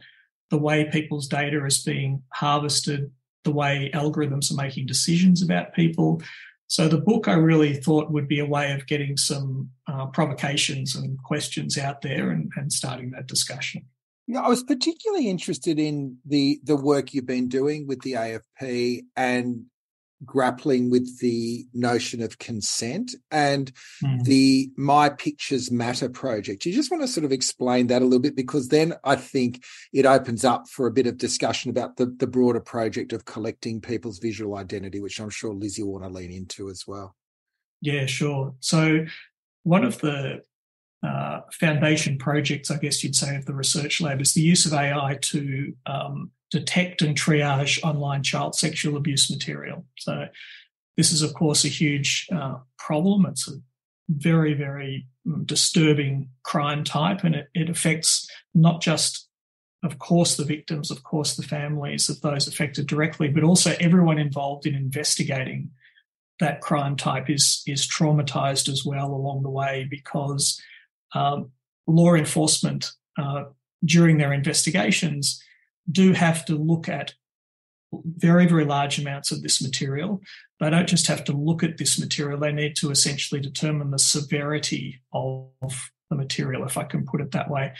[0.51, 3.11] the way people's data is being harvested,
[3.45, 6.21] the way algorithms are making decisions about people.
[6.67, 10.95] So the book I really thought would be a way of getting some uh, provocations
[10.95, 13.87] and questions out there and, and starting that discussion.
[14.33, 19.03] Yeah, I was particularly interested in the the work you've been doing with the AFP
[19.15, 19.67] and
[20.25, 23.71] grappling with the notion of consent and
[24.03, 24.25] mm.
[24.25, 26.65] the My Pictures Matter project.
[26.65, 29.63] You just want to sort of explain that a little bit because then I think
[29.93, 33.83] it opens up for a bit of discussion about the, the broader project of collecting
[33.83, 37.17] people's visual identity, which I'm sure Lizzie will want to lean into as well.
[37.83, 38.55] Yeah, sure.
[38.61, 39.05] So
[39.65, 40.43] one of the
[41.03, 44.73] uh, foundation projects, I guess you'd say, of the research lab is the use of
[44.73, 49.85] AI to um, detect and triage online child sexual abuse material.
[49.99, 50.27] So,
[50.97, 53.27] this is, of course, a huge uh, problem.
[53.27, 53.55] It's a
[54.11, 59.29] very, very mm, disturbing crime type, and it, it affects not just
[59.85, 64.19] of course, the victims, of course, the families of those affected directly, but also everyone
[64.19, 65.71] involved in investigating
[66.39, 70.61] that crime type is is traumatized as well along the way because
[71.15, 71.51] um,
[71.87, 73.45] law enforcement uh,
[73.85, 75.43] during their investigations
[75.91, 77.15] do have to look at
[77.93, 80.21] very very large amounts of this material.
[80.61, 83.99] They don't just have to look at this material they need to essentially determine the
[83.99, 85.51] severity of
[86.09, 87.73] the material if i can put it that way.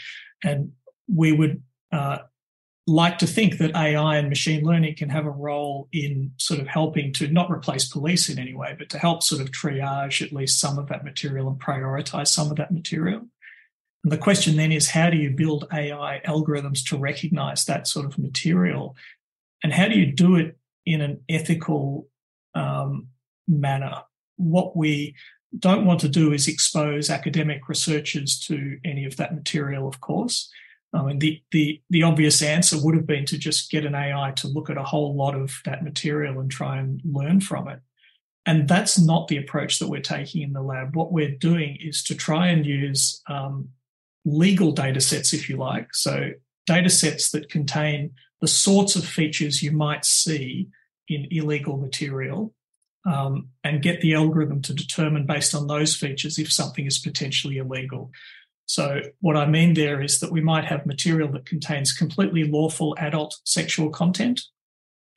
[0.43, 0.73] And
[1.07, 2.19] we would uh,
[2.85, 6.67] like to think that AI and machine learning can have a role in sort of
[6.67, 10.33] helping to not replace police in any way, but to help sort of triage at
[10.33, 13.25] least some of that material and prioritize some of that material.
[14.03, 18.05] And the question then is how do you build AI algorithms to recognize that sort
[18.05, 18.97] of material?
[19.63, 22.09] And how do you do it in an ethical
[22.53, 23.07] um,
[23.47, 24.01] manner?
[24.35, 25.15] What we
[25.57, 30.51] don't want to do is expose academic researchers to any of that material, of course.
[30.93, 34.31] I mean, the, the, the obvious answer would have been to just get an AI
[34.37, 37.79] to look at a whole lot of that material and try and learn from it.
[38.45, 40.95] And that's not the approach that we're taking in the lab.
[40.95, 43.69] What we're doing is to try and use um,
[44.25, 45.95] legal data sets, if you like.
[45.95, 46.31] So,
[46.65, 50.67] data sets that contain the sorts of features you might see
[51.07, 52.53] in illegal material
[53.05, 57.57] um, and get the algorithm to determine based on those features if something is potentially
[57.57, 58.11] illegal.
[58.65, 62.95] So, what I mean there is that we might have material that contains completely lawful
[62.97, 64.41] adult sexual content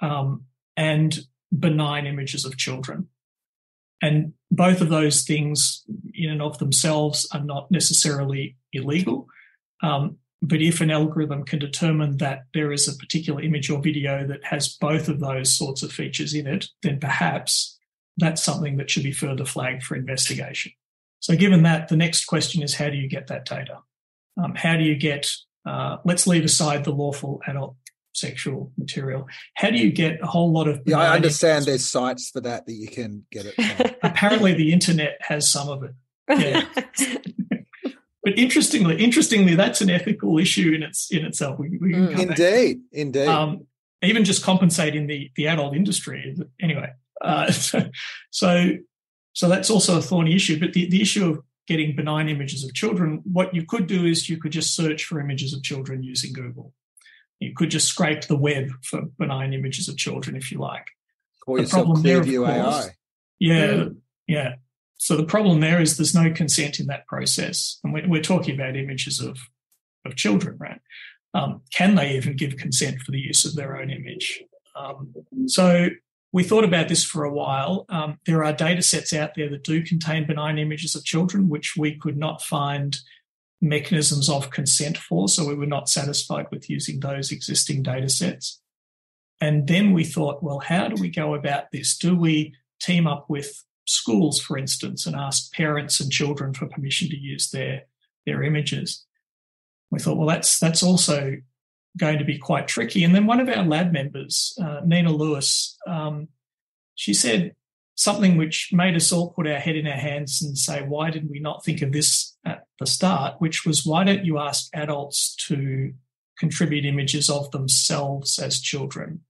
[0.01, 0.45] um,
[0.77, 1.19] and
[1.57, 3.09] benign images of children.
[4.03, 9.27] And both of those things, in and of themselves, are not necessarily illegal.
[9.83, 14.27] Um, but if an algorithm can determine that there is a particular image or video
[14.27, 17.79] that has both of those sorts of features in it, then perhaps
[18.19, 20.73] that's something that should be further flagged for investigation.
[21.27, 23.79] So, given that, the next question is how do you get that data?
[24.41, 25.29] Um, how do you get,
[25.68, 27.74] uh, let's leave aside the lawful adult
[28.12, 29.27] sexual material.
[29.55, 30.83] How do you get a whole lot of?
[30.87, 33.99] Yeah, I understand there's sites for that that you can get it.
[34.05, 35.95] Apparently, the internet has some of it.
[36.39, 36.64] Yeah.
[38.22, 41.59] but interestingly, interestingly, that's an ethical issue in its in itself.
[41.59, 42.16] We, we mm.
[42.20, 43.27] Indeed, indeed.
[43.27, 43.66] Um,
[44.01, 46.37] even just compensating the the adult industry.
[46.61, 47.91] Anyway, uh, so,
[48.31, 48.77] so
[49.37, 50.59] so that's also a thorny issue.
[50.59, 54.30] But the, the issue of getting benign images of children, what you could do is
[54.30, 56.72] you could just search for images of children using Google.
[57.39, 60.87] You could just scrape the web for benign images of children if you like.
[61.45, 62.91] Call the problem there, of course, AI.
[63.39, 63.84] Yeah, yeah,
[64.26, 64.55] yeah.
[64.97, 68.55] So the problem there is there's no consent in that process, and we're, we're talking
[68.55, 69.37] about images of
[70.07, 70.80] of children, right?
[71.34, 74.43] Um, can they even give consent for the use of their own image?
[74.74, 75.12] Um,
[75.47, 75.91] so
[76.37, 77.87] we thought about this for a while.
[77.89, 81.76] Um, there are data sets out there that do contain benign images of children, which
[81.78, 82.95] we could not find
[83.62, 85.30] mechanisms of consent for.
[85.30, 88.61] So we were not satisfied with using those existing data sets.
[89.41, 91.97] And then we thought, well, how do we go about this?
[91.97, 97.09] Do we team up with schools, for instance, and ask parents and children for permission
[97.09, 97.84] to use their,
[98.26, 99.07] their images?
[99.91, 101.37] We thought, well, that's that's also
[101.97, 103.05] going to be quite tricky.
[103.05, 106.29] And then one of our lab members, uh, Nina Lewis, um,
[106.95, 107.55] she said
[107.95, 111.31] something which made us all put our head in our hands and say, why did
[111.31, 113.37] we not think of this at the start?
[113.39, 115.95] Which was, why don't you ask adults to
[116.39, 119.21] contribute images of themselves as children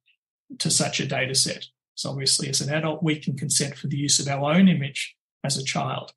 [0.59, 1.67] to such a data set?
[1.95, 5.17] So obviously, as an adult, we can consent for the use of our own image
[5.45, 6.13] as a child.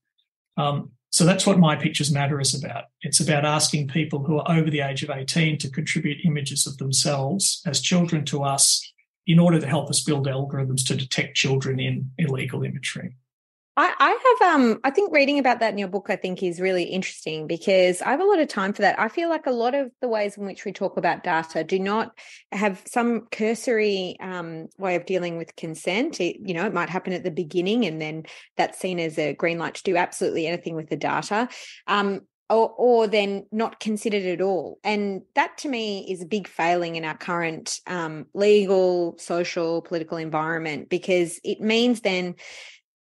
[0.58, 2.86] Um, so that's what My Pictures Matter is about.
[3.02, 6.78] It's about asking people who are over the age of 18 to contribute images of
[6.78, 8.94] themselves as children to us
[9.26, 13.16] in order to help us build algorithms to detect children in illegal imagery.
[13.80, 16.60] I, I have um I think reading about that in your book I think is
[16.60, 19.00] really interesting because I have a lot of time for that.
[19.00, 21.80] I feel like a lot of the ways in which we talk about data do
[21.80, 22.12] not
[22.52, 26.20] have some cursory um, way of dealing with consent.
[26.20, 28.24] It, you know, it might happen at the beginning and then
[28.58, 31.48] that's seen as a green light to do absolutely anything with the data.
[31.88, 34.80] Um, or, or, then not considered at all.
[34.84, 40.18] And that to me is a big failing in our current um, legal, social, political
[40.18, 42.34] environment because it means then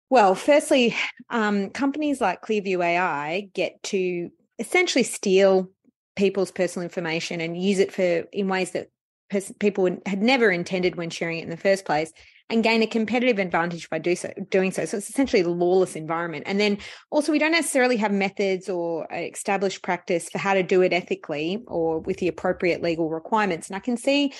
[0.09, 0.95] well, firstly,
[1.29, 4.29] um, companies like Clearview AI get to
[4.59, 5.69] essentially steal
[6.15, 8.01] people's personal information and use it for
[8.31, 8.87] in ways that
[9.29, 12.11] pers- people had never intended when sharing it in the first place.
[12.47, 14.85] and gain a competitive advantage by do so, doing so.
[14.85, 16.43] So it's essentially a lawless environment.
[16.45, 16.77] And then
[17.09, 21.63] also, we don't necessarily have methods or established practice for how to do it ethically
[21.65, 23.67] or with the appropriate legal requirements.
[23.67, 24.31] And I can see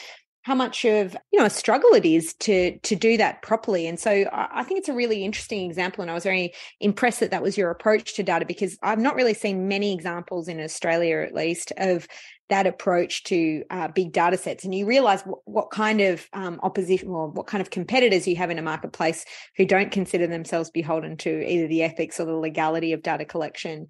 [0.46, 3.88] how much of you know a struggle it is to to do that properly.
[3.88, 7.32] And so i think it's a really interesting example and i was very impressed that
[7.32, 11.22] that was your approach to data because i've not really seen many examples in australia
[11.22, 12.08] at least of
[12.50, 14.64] that approach to uh, big data sets.
[14.64, 18.36] And you realize w- what kind of um, opposition or what kind of competitors you
[18.36, 19.26] have in a marketplace
[19.58, 23.88] who don't consider themselves beholden to either the ethics or the legality of data collection.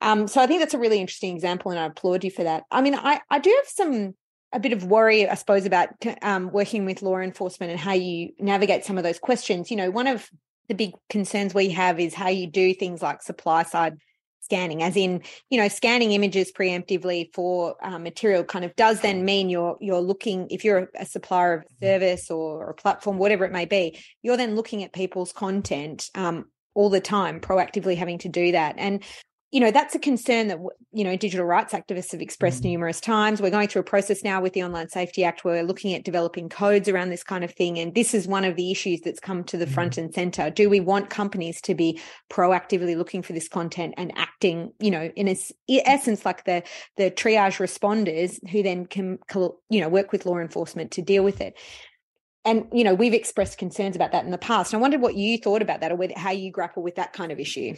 [0.00, 2.64] Um, so i think that's a really interesting example and i applaud you for that.
[2.70, 4.14] I mean i, I do have some
[4.54, 5.88] a bit of worry, I suppose, about
[6.22, 9.70] um, working with law enforcement and how you navigate some of those questions.
[9.70, 10.30] You know, one of
[10.68, 13.98] the big concerns we have is how you do things like supply side
[14.40, 19.24] scanning, as in, you know, scanning images preemptively for uh, material kind of does then
[19.24, 21.84] mean you're you're looking if you're a supplier of a mm-hmm.
[21.86, 26.44] service or, a platform, whatever it may be, you're then looking at people's content um,
[26.74, 28.74] all the time, proactively having to do that.
[28.78, 29.02] And
[29.54, 30.58] you know that's a concern that
[30.92, 32.70] you know digital rights activists have expressed mm.
[32.70, 33.40] numerous times.
[33.40, 35.44] We're going through a process now with the online safety act.
[35.44, 38.44] Where we're looking at developing codes around this kind of thing and this is one
[38.44, 39.72] of the issues that's come to the mm.
[39.72, 40.50] front and center.
[40.50, 42.00] Do we want companies to be
[42.30, 46.64] proactively looking for this content and acting you know in its essence like the
[46.96, 49.20] the triage responders who then can
[49.70, 51.56] you know work with law enforcement to deal with it?
[52.44, 54.74] And you know we've expressed concerns about that in the past.
[54.74, 57.38] I wondered what you thought about that or how you grapple with that kind of
[57.38, 57.74] issue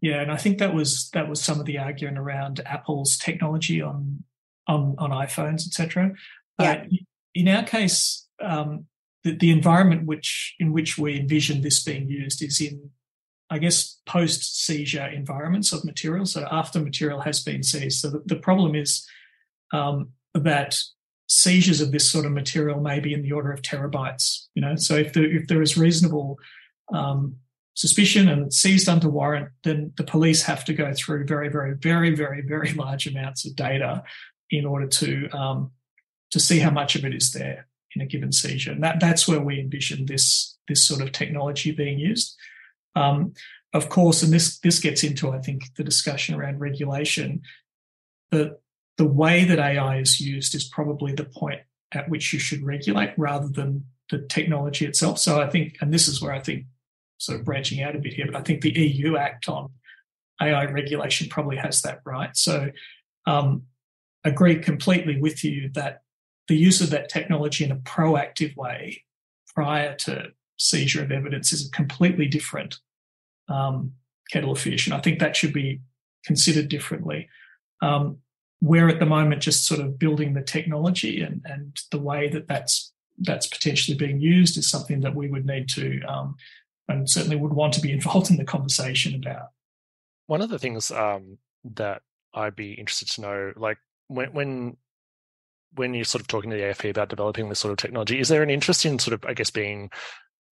[0.00, 3.80] yeah, and I think that was that was some of the argument around Apple's technology
[3.80, 4.24] on
[4.68, 6.12] on on iPhones, etc.
[6.60, 6.72] Yeah.
[6.72, 6.84] Uh,
[7.34, 8.86] in our case, um,
[9.24, 12.90] the, the environment which in which we envision this being used is in,
[13.50, 16.26] I guess, post seizure environments of material.
[16.26, 18.00] So after material has been seized.
[18.00, 19.06] So the, the problem is
[19.72, 20.78] um, that
[21.28, 24.46] seizures of this sort of material may be in the order of terabytes.
[24.54, 26.38] You know, so if there if there is reasonable
[26.94, 27.36] um,
[27.76, 31.74] suspicion and it's seized under warrant, then the police have to go through very, very,
[31.74, 34.02] very, very, very large amounts of data
[34.50, 35.70] in order to um,
[36.30, 38.72] to see how much of it is there in a given seizure.
[38.72, 42.36] And that, that's where we envision this this sort of technology being used.
[42.96, 43.34] Um,
[43.72, 47.42] of course, and this this gets into I think the discussion around regulation.
[48.30, 48.58] The
[48.96, 51.60] the way that AI is used is probably the point
[51.92, 55.18] at which you should regulate rather than the technology itself.
[55.18, 56.64] So I think, and this is where I think
[57.18, 59.70] sort of branching out a bit here, but I think the EU Act on
[60.40, 62.36] AI regulation probably has that right.
[62.36, 62.70] So,
[63.26, 63.62] um,
[64.24, 66.02] agree completely with you that
[66.48, 69.04] the use of that technology in a proactive way
[69.54, 72.76] prior to seizure of evidence is a completely different
[73.48, 73.92] um,
[74.30, 75.80] kettle of fish, and I think that should be
[76.24, 77.28] considered differently.
[77.82, 78.18] Um,
[78.60, 82.48] we're at the moment just sort of building the technology and, and the way that
[82.48, 86.34] that's that's potentially being used is something that we would need to um,
[86.88, 89.48] and certainly would want to be involved in the conversation about.
[90.26, 91.38] One of the things um,
[91.74, 92.02] that
[92.34, 93.78] I'd be interested to know, like
[94.08, 94.76] when when
[95.74, 98.28] when you're sort of talking to the AFP about developing this sort of technology, is
[98.28, 99.90] there an interest in sort of, I guess, being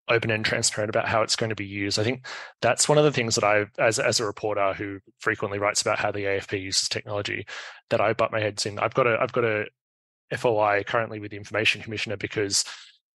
[0.09, 1.99] open and transparent about how it's going to be used?
[1.99, 2.27] I think
[2.61, 5.99] that's one of the things that I, as as a reporter who frequently writes about
[5.99, 7.47] how the AFP uses technology,
[7.91, 8.79] that I butt my heads in.
[8.79, 9.67] I've got a I've got a
[10.37, 12.65] FOI currently with the Information Commissioner because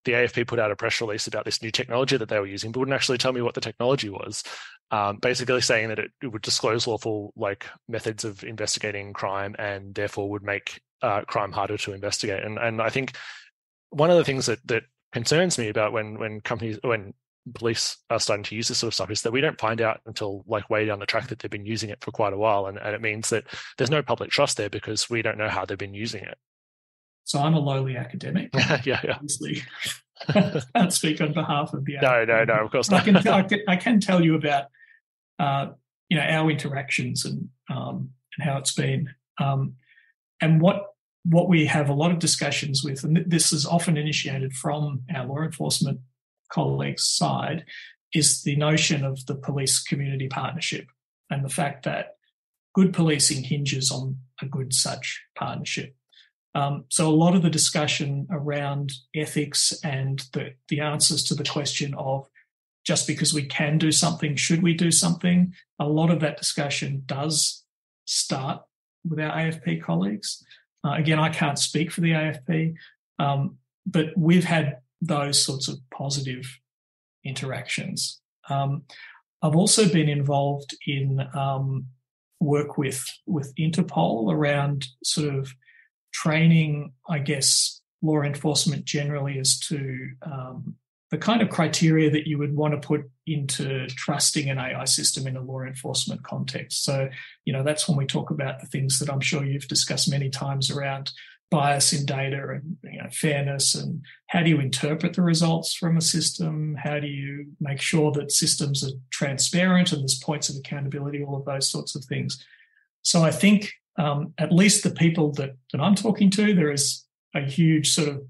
[0.06, 2.72] the AFP put out a press release about this new technology that they were using,
[2.72, 4.44] but wouldn't actually tell me what the technology was.
[4.92, 9.94] Um, basically saying that it, it, would disclose lawful like methods of investigating crime and
[9.94, 12.44] therefore would make uh, crime harder to investigate.
[12.44, 13.16] And and I think
[13.92, 17.14] one of the things that that concerns me about when when companies when
[17.54, 20.02] police are starting to use this sort of stuff is that we don't find out
[20.06, 22.68] until like way down the track that they've been using it for quite a while
[22.68, 23.46] and, and it means that
[23.78, 26.38] there's no public trust there because we don't know how they've been using it
[27.30, 28.50] so I'm a lowly academic.
[28.56, 29.14] yeah, yeah.
[29.14, 29.62] Obviously,
[30.32, 31.98] can't speak on behalf of the.
[32.02, 32.66] No, no, no.
[32.66, 33.02] Of course not.
[33.02, 34.66] I can, I can, I can tell you about,
[35.38, 35.68] uh,
[36.10, 39.76] you know, our interactions and um, and how it's been, um,
[40.42, 40.88] and what
[41.24, 45.28] what we have a lot of discussions with, and this is often initiated from our
[45.28, 46.00] law enforcement
[46.52, 47.64] colleagues' side,
[48.12, 50.88] is the notion of the police community partnership
[51.30, 52.16] and the fact that
[52.74, 55.96] good policing hinges on a good such partnership.
[56.60, 61.46] Um, so a lot of the discussion around ethics and the, the answers to the
[61.46, 62.28] question of
[62.84, 65.54] just because we can do something, should we do something?
[65.80, 67.64] A lot of that discussion does
[68.04, 68.62] start
[69.08, 70.44] with our AFP colleagues.
[70.84, 72.76] Uh, again, I can't speak for the AFP,
[73.20, 76.60] um, but we've had those sorts of positive
[77.24, 78.20] interactions.
[78.50, 78.84] Um,
[79.42, 81.86] I've also been involved in um,
[82.42, 85.54] work with with Interpol around sort of
[86.12, 90.76] training, I guess, law enforcement generally as to um,
[91.12, 95.28] the kind of criteria that you would want to put into trusting an AI system
[95.28, 96.84] in a law enforcement context.
[96.84, 97.10] So,
[97.46, 100.30] you know, that's when we talk about the things that I'm sure you've discussed many
[100.30, 101.12] times around
[101.52, 105.98] bias in data and you know, fairness and how do you interpret the results from
[105.98, 106.76] a system?
[106.76, 111.38] How do you make sure that systems are transparent and there's points of accountability, all
[111.38, 112.44] of those sorts of things.
[113.02, 117.06] So I think um, at least the people that, that I'm talking to, there is
[117.36, 118.24] a huge sort of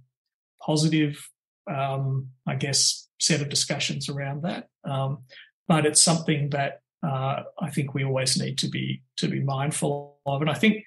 [0.62, 1.18] positive
[1.70, 4.68] um, I guess, set of discussions around that.
[4.84, 5.20] Um,
[5.68, 10.18] but it's something that uh, I think we always need to be to be mindful
[10.26, 10.42] of.
[10.42, 10.84] And I think,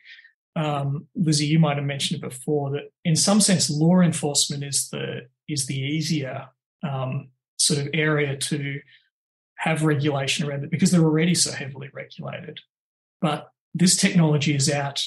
[0.57, 4.89] um, Lizzie, you might have mentioned it before that in some sense, law enforcement is
[4.91, 6.49] the is the easier
[6.83, 8.81] um, sort of area to
[9.57, 12.59] have regulation around it because they're already so heavily regulated.
[13.21, 15.03] But this technology is out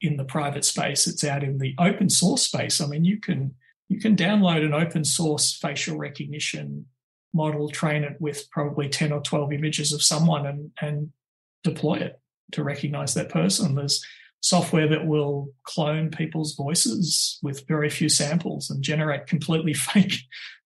[0.00, 1.06] in the private space.
[1.06, 2.80] It's out in the open source space.
[2.80, 3.54] I mean, you can
[3.88, 6.86] you can download an open source facial recognition
[7.32, 11.10] model, train it with probably 10 or 12 images of someone and, and
[11.64, 12.20] deploy it
[12.52, 13.74] to recognize that person.
[13.74, 14.04] There's
[14.40, 20.14] software that will clone people's voices with very few samples and generate completely fake.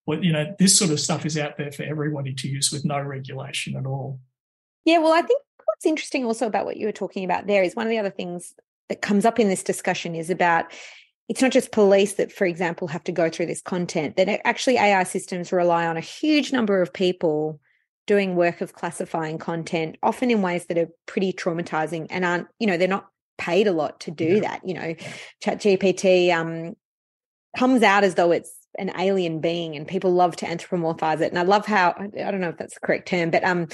[0.06, 2.84] Well, you know, this sort of stuff is out there for everybody to use with
[2.84, 4.20] no regulation at all.
[4.84, 5.42] Yeah, well, I think
[5.78, 8.10] what's interesting also about what you were talking about there is one of the other
[8.10, 8.54] things
[8.88, 10.72] that comes up in this discussion is about
[11.28, 14.78] it's not just police that, for example, have to go through this content, that actually
[14.78, 17.60] AI systems rely on a huge number of people
[18.06, 22.66] doing work of classifying content, often in ways that are pretty traumatizing and aren't, you
[22.66, 24.40] know, they're not paid a lot to do yeah.
[24.40, 24.62] that.
[24.64, 24.94] You know,
[25.44, 26.74] ChatGPT um,
[27.58, 31.30] comes out as though it's an alien being and people love to anthropomorphize it.
[31.30, 33.68] And I love how, I don't know if that's the correct term, but um,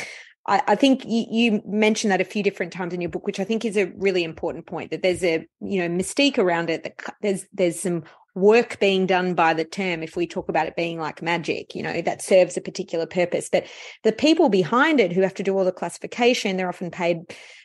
[0.46, 3.40] I, I think you, you, mentioned that a few different times in your book, which
[3.40, 4.90] I think is a really important point.
[4.90, 6.82] That there's a you know mystique around it.
[6.82, 10.02] That there's there's some work being done by the term.
[10.02, 13.48] If we talk about it being like magic, you know that serves a particular purpose.
[13.50, 13.66] But
[14.02, 17.18] the people behind it who have to do all the classification, they're often paid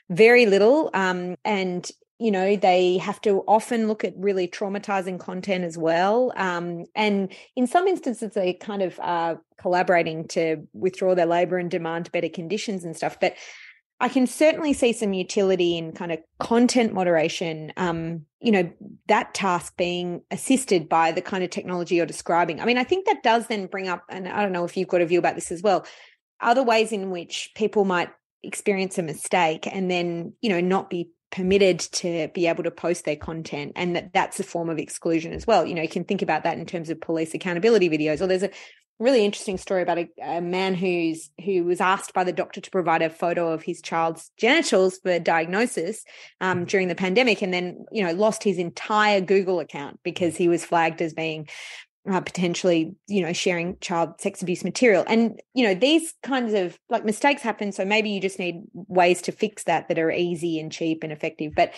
[0.10, 1.90] very little, um, and
[2.20, 6.34] you know they have to often look at really traumatizing content as well.
[6.36, 11.72] Um, and in some instances they kind of are collaborating to withdraw their labor and
[11.72, 13.20] demand better conditions and stuff.
[13.20, 13.36] But
[14.02, 18.72] i can certainly see some utility in kind of content moderation um, you know
[19.08, 22.60] that task being assisted by the kind of technology you're describing.
[22.62, 24.88] I mean i think that does then bring up and i don't know if you've
[24.88, 25.86] got a view about this as well
[26.42, 28.10] other ways in which people might
[28.44, 33.06] experience a mistake and then you know not be permitted to be able to post
[33.06, 36.04] their content and that that's a form of exclusion as well you know you can
[36.04, 38.50] think about that in terms of police accountability videos or there's a
[39.00, 42.70] really interesting story about a, a, man who's who was asked by the doctor to
[42.70, 46.04] provide a photo of his child's genitals for diagnosis
[46.42, 46.66] um, mm-hmm.
[46.66, 50.66] during the pandemic and then you know lost his entire google account because he was
[50.66, 51.48] flagged as being
[52.10, 55.04] uh, potentially you know sharing child sex abuse material.
[55.08, 59.22] And you know these kinds of like mistakes happen so maybe you just need ways
[59.24, 61.54] to fix that that are easy and cheap and effective.
[61.56, 61.74] But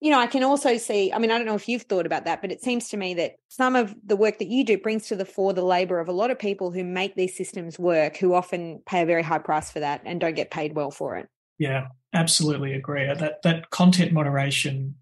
[0.00, 2.26] you know i can also see i mean i don't know if you've thought about
[2.26, 5.08] that but it seems to me that some of the work that you do brings
[5.08, 8.18] to the fore the labor of a lot of people who make these systems work
[8.18, 11.16] who often pay a very high price for that and don't get paid well for
[11.16, 11.26] it.
[11.58, 11.86] Yeah
[12.16, 13.06] absolutely agree.
[13.06, 14.96] That that content moderation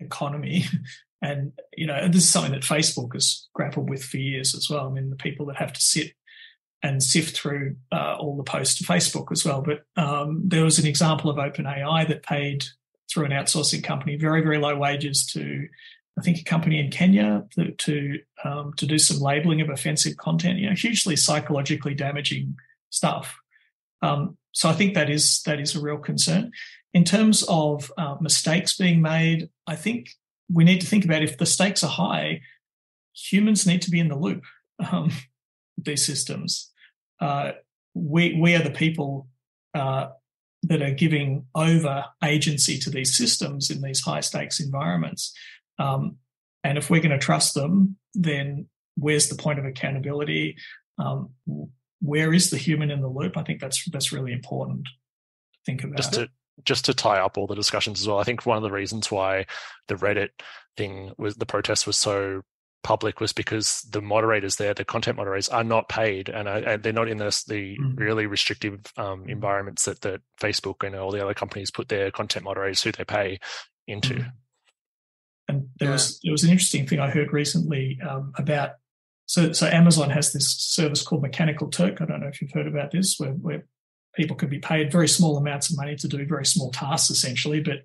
[0.00, 0.64] economy
[1.20, 4.86] And you know, this is something that Facebook has grappled with for years as well.
[4.86, 6.12] I mean, the people that have to sit
[6.82, 9.62] and sift through uh, all the posts to Facebook as well.
[9.62, 12.64] But um, there was an example of OpenAI that paid
[13.10, 15.66] through an outsourcing company very very low wages to,
[16.16, 20.16] I think, a company in Kenya to to, um, to do some labeling of offensive
[20.18, 20.60] content.
[20.60, 22.56] You know, hugely psychologically damaging
[22.90, 23.36] stuff.
[24.02, 26.52] Um, so I think that is that is a real concern.
[26.94, 30.10] In terms of uh, mistakes being made, I think
[30.50, 32.40] we need to think about if the stakes are high,
[33.14, 34.44] humans need to be in the loop.
[34.90, 35.10] Um,
[35.76, 36.72] these systems,
[37.20, 37.52] uh,
[37.94, 39.28] we we are the people
[39.74, 40.08] uh,
[40.64, 45.32] that are giving over agency to these systems in these high stakes environments.
[45.78, 46.16] Um,
[46.64, 50.56] and if we're going to trust them, then where's the point of accountability?
[50.98, 51.30] Um,
[52.00, 53.36] where is the human in the loop?
[53.36, 54.90] I think that's that's really important to
[55.64, 55.96] think about.
[55.96, 56.28] Just to
[56.64, 59.10] just to tie up all the discussions as well, I think one of the reasons
[59.10, 59.46] why
[59.86, 60.30] the Reddit
[60.76, 62.42] thing was the protest was so
[62.82, 66.82] public was because the moderators there, the content moderators, are not paid and, are, and
[66.82, 67.98] they're not in this, the mm.
[67.98, 69.28] really restrictive um, mm.
[69.28, 73.04] environments that, that Facebook and all the other companies put their content moderators who they
[73.04, 73.40] pay
[73.86, 74.14] into.
[74.14, 74.32] Mm.
[75.48, 75.92] And there yeah.
[75.92, 78.72] was there was an interesting thing I heard recently um, about.
[79.24, 82.00] So so Amazon has this service called Mechanical Turk.
[82.00, 83.64] I don't know if you've heard about this, where, where
[84.18, 87.60] people can be paid very small amounts of money to do very small tasks essentially
[87.60, 87.78] but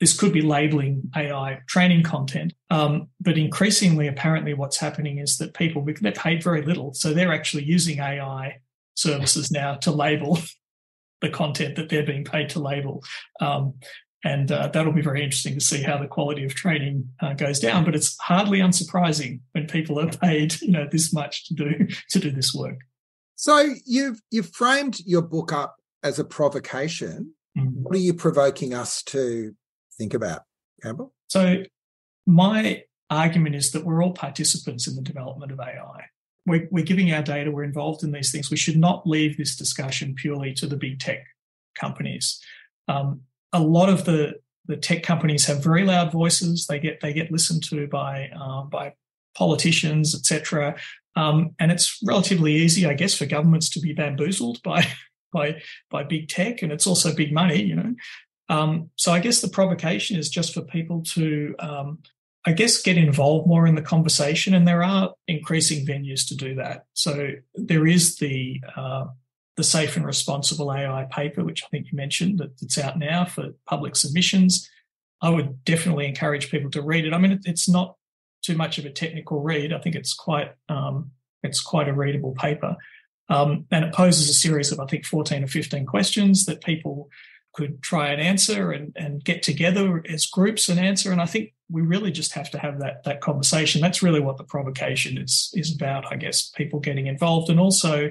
[0.00, 2.54] this could be labeling AI training content.
[2.70, 6.94] Um, but increasingly, apparently, what's happening is that people, they're paid very little.
[6.94, 8.60] So they're actually using AI
[8.94, 10.38] services now to label
[11.20, 13.04] the content that they're being paid to label.
[13.40, 13.74] Um,
[14.24, 17.60] and uh, that'll be very interesting to see how the quality of training uh, goes
[17.60, 17.84] down.
[17.84, 22.18] But it's hardly unsurprising when people are paid, you know, this much to do to
[22.18, 22.78] do this work.
[23.36, 27.34] So you've you've framed your book up as a provocation.
[27.56, 27.82] Mm-hmm.
[27.82, 29.54] What are you provoking us to
[29.96, 30.42] think about,
[30.82, 31.12] Campbell?
[31.28, 31.62] So
[32.26, 36.06] my argument is that we're all participants in the development of AI.
[36.46, 38.50] We're, we're giving our data, we're involved in these things.
[38.50, 41.24] We should not leave this discussion purely to the big tech
[41.78, 42.40] companies.
[42.88, 43.22] Um,
[43.52, 44.34] a lot of the
[44.66, 46.66] the tech companies have very loud voices.
[46.66, 48.94] They get they get listened to by uh, by
[49.34, 50.76] politicians, etc.
[51.16, 54.86] Um, and it's relatively easy, I guess, for governments to be bamboozled by
[55.32, 55.60] by
[55.90, 57.94] by big tech, and it's also big money, you know.
[58.48, 61.98] Um, so I guess the provocation is just for people to, um,
[62.44, 66.56] I guess, get involved more in the conversation, and there are increasing venues to do
[66.56, 66.84] that.
[66.94, 69.06] So there is the uh,
[69.56, 73.24] the Safe and Responsible AI paper, which I think you mentioned, that, that's out now
[73.24, 74.68] for public submissions.
[75.22, 77.12] I would definitely encourage people to read it.
[77.12, 77.96] I mean, it, it's not
[78.42, 79.72] too much of a technical read.
[79.72, 81.10] I think it's quite um,
[81.42, 82.76] it's quite a readable paper,
[83.30, 87.08] um, and it poses a series of I think fourteen or fifteen questions that people
[87.52, 91.10] could try and answer and, and get together as groups and answer.
[91.10, 93.80] And I think we really just have to have that that conversation.
[93.80, 96.12] That's really what the provocation is is about.
[96.12, 98.10] I guess people getting involved and also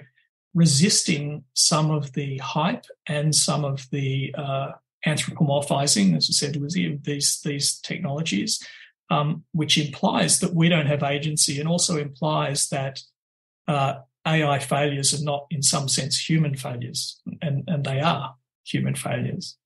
[0.54, 4.72] resisting some of the hype and some of the uh,
[5.06, 8.66] anthropomorphizing, as I said, Lizzie, of these these technologies,
[9.10, 13.02] um, which implies that we don't have agency, and also implies that
[13.68, 18.96] uh, AI failures are not, in some sense, human failures, and and they are human
[18.96, 19.58] failures.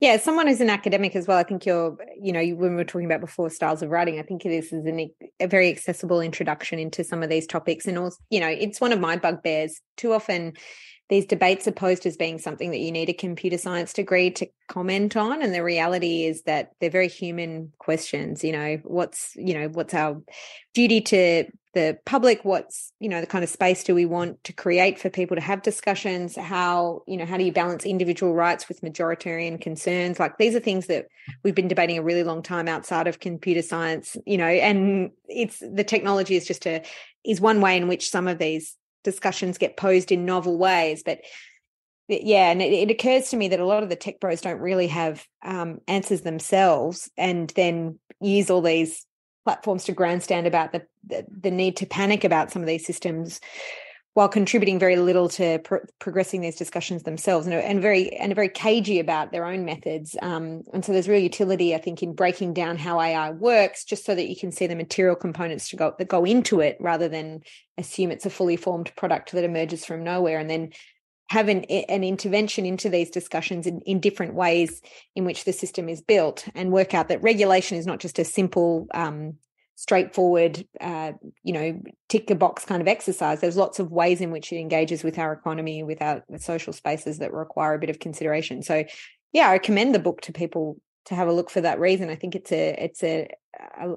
[0.00, 1.38] Yeah, someone who's an academic as well.
[1.38, 4.22] I think you're, you know, when we were talking about before styles of writing, I
[4.22, 5.10] think this is an,
[5.40, 7.84] a very accessible introduction into some of these topics.
[7.84, 9.80] And also, you know, it's one of my bugbears.
[9.96, 10.52] Too often,
[11.08, 14.46] these debates are posed as being something that you need a computer science degree to
[14.68, 19.54] comment on and the reality is that they're very human questions you know what's you
[19.54, 20.20] know what's our
[20.74, 21.44] duty to
[21.74, 22.44] the public?
[22.44, 25.40] What's you know the kind of space do we want to create for people to
[25.40, 26.36] have discussions?
[26.36, 30.18] How you know how do you balance individual rights with majoritarian concerns?
[30.18, 31.06] Like these are things that
[31.44, 35.58] we've been debating a really long time outside of computer science you know and it's
[35.60, 36.82] the technology is just a
[37.24, 41.20] is one way in which some of these discussions get posed in novel ways but
[42.08, 44.60] yeah and it, it, occurs to me that a lot of the tech bros don't
[44.60, 49.06] really have um, answers themselves and then use all these
[49.44, 53.40] platforms to grandstand about the, the, the need to panic about some of these systems
[54.18, 58.48] while contributing very little to pro- progressing these discussions themselves and, and very and very
[58.48, 60.16] cagey about their own methods.
[60.20, 64.04] Um, and so there's real utility i think in breaking down how ai works just
[64.04, 67.08] so that you can see the material components to go that go into it rather
[67.08, 67.42] than
[67.78, 70.40] assume it's a fully formed product that emerges from nowhere.
[70.40, 70.70] And then
[71.30, 74.82] have an, an intervention into these discussions in, in different ways
[75.14, 78.24] in which the system is built and work out that regulation is not just a
[78.24, 79.34] simple um,
[79.78, 81.12] straightforward, uh,
[81.44, 83.40] you know, tick a box kind of exercise.
[83.40, 86.72] There's lots of ways in which it engages with our economy, with our with social
[86.72, 88.60] spaces that require a bit of consideration.
[88.64, 88.82] So,
[89.32, 92.10] yeah, I commend the book to people to have a look for that reason.
[92.10, 93.28] I think it's a it's a,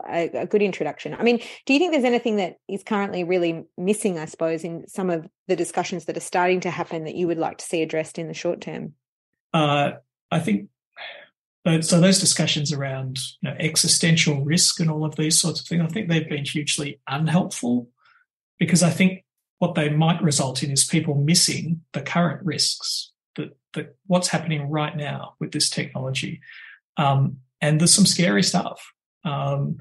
[0.08, 1.16] a, a good introduction.
[1.16, 4.20] I mean, do you think there's anything that is currently really missing?
[4.20, 7.40] I suppose in some of the discussions that are starting to happen that you would
[7.40, 8.94] like to see addressed in the short term.
[9.52, 9.94] Uh,
[10.30, 10.70] I think
[11.82, 15.84] so those discussions around you know, existential risk and all of these sorts of things,
[15.84, 17.88] I think they've been hugely unhelpful
[18.60, 19.26] because I think
[19.60, 24.96] what they might result in is people missing the current risks, that, what's happening right
[24.98, 26.42] now with this technology.
[26.98, 28.92] Um, and there's some scary stuff.
[29.24, 29.78] Um,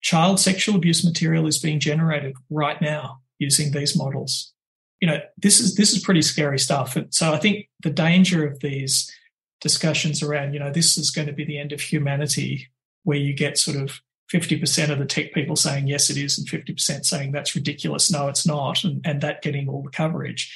[0.00, 4.52] child sexual abuse material is being generated right now using these models.
[5.00, 6.96] You know, this is this is pretty scary stuff.
[6.96, 9.12] And so I think the danger of these
[9.60, 12.68] discussions around, you know, this is going to be the end of humanity,
[13.04, 14.00] where you get sort of
[14.32, 18.28] 50% of the tech people saying, yes, it is, and 50% saying that's ridiculous, no,
[18.28, 20.54] it's not, and, and that getting all the coverage.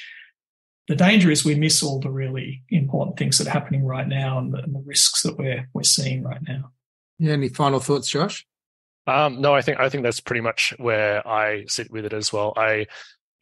[0.87, 4.37] The danger is we miss all the really important things that are happening right now
[4.37, 6.71] and the, and the risks that we're we're seeing right now.
[7.19, 8.45] Yeah, any final thoughts, Josh?
[9.07, 12.33] Um, no, I think I think that's pretty much where I sit with it as
[12.33, 12.51] well.
[12.57, 12.87] I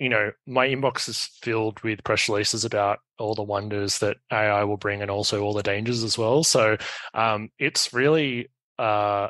[0.01, 4.63] you know, my inbox is filled with press releases about all the wonders that AI
[4.63, 6.43] will bring and also all the dangers as well.
[6.43, 6.77] So
[7.13, 8.49] um, it's really,
[8.79, 9.27] uh,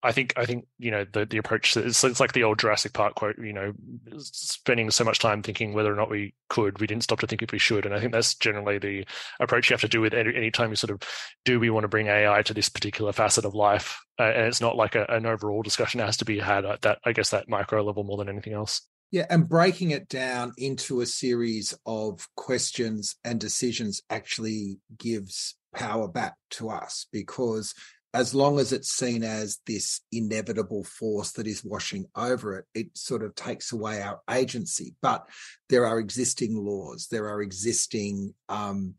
[0.00, 2.92] I think I think you know the the approach it's, it's like the old Jurassic
[2.92, 3.36] Park quote.
[3.36, 3.72] You know,
[4.18, 7.42] spending so much time thinking whether or not we could, we didn't stop to think
[7.42, 7.84] if we should.
[7.84, 9.04] And I think that's generally the
[9.40, 11.02] approach you have to do with any, time you sort of
[11.44, 13.98] do we want to bring AI to this particular facet of life.
[14.20, 16.98] Uh, and it's not like a, an overall discussion has to be had at that
[17.04, 18.82] I guess that micro level more than anything else.
[19.14, 26.08] Yeah, and breaking it down into a series of questions and decisions actually gives power
[26.08, 27.76] back to us because
[28.12, 32.98] as long as it's seen as this inevitable force that is washing over it, it
[32.98, 34.96] sort of takes away our agency.
[35.00, 35.28] But
[35.68, 38.94] there are existing laws, there are existing um,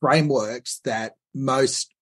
[0.00, 1.94] frameworks that most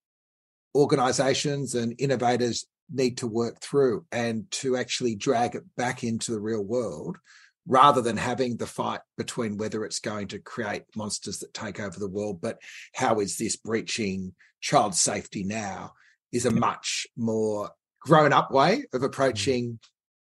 [0.73, 6.41] organizations and innovators need to work through and to actually drag it back into the
[6.41, 7.19] real world
[7.67, 11.99] rather than having the fight between whether it's going to create monsters that take over
[11.99, 12.59] the world, but
[12.95, 15.93] how is this breaching child safety now
[16.33, 17.71] is a much more
[18.01, 19.05] grown up way of mm.
[19.05, 19.79] approaching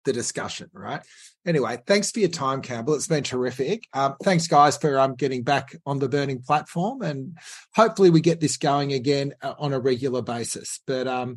[0.04, 1.02] the discussion, right?
[1.46, 2.94] Anyway, thanks for your time, Campbell.
[2.94, 3.86] It's been terrific.
[3.92, 7.36] Um, thanks, guys, for um, getting back on the Burning platform, and
[7.74, 10.80] hopefully we get this going again uh, on a regular basis.
[10.86, 11.36] But um,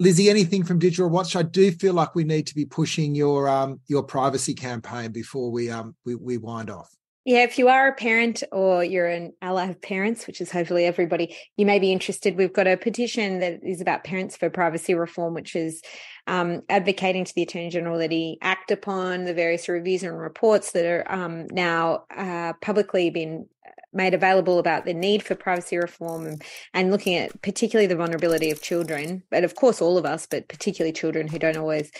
[0.00, 1.36] Lizzie, anything from Digital Watch?
[1.36, 5.50] I do feel like we need to be pushing your um, your privacy campaign before
[5.50, 6.90] we um we, we wind off.
[7.26, 10.84] Yeah, if you are a parent or you're an ally of parents, which is hopefully
[10.84, 12.36] everybody, you may be interested.
[12.36, 15.80] We've got a petition that is about parents for privacy reform, which is
[16.26, 20.72] um, advocating to the Attorney General that he act upon the various reviews and reports
[20.72, 23.46] that are um, now uh, publicly been
[23.92, 26.42] made available about the need for privacy reform and,
[26.72, 30.48] and looking at particularly the vulnerability of children, but of course all of us, but
[30.48, 31.90] particularly children who don't always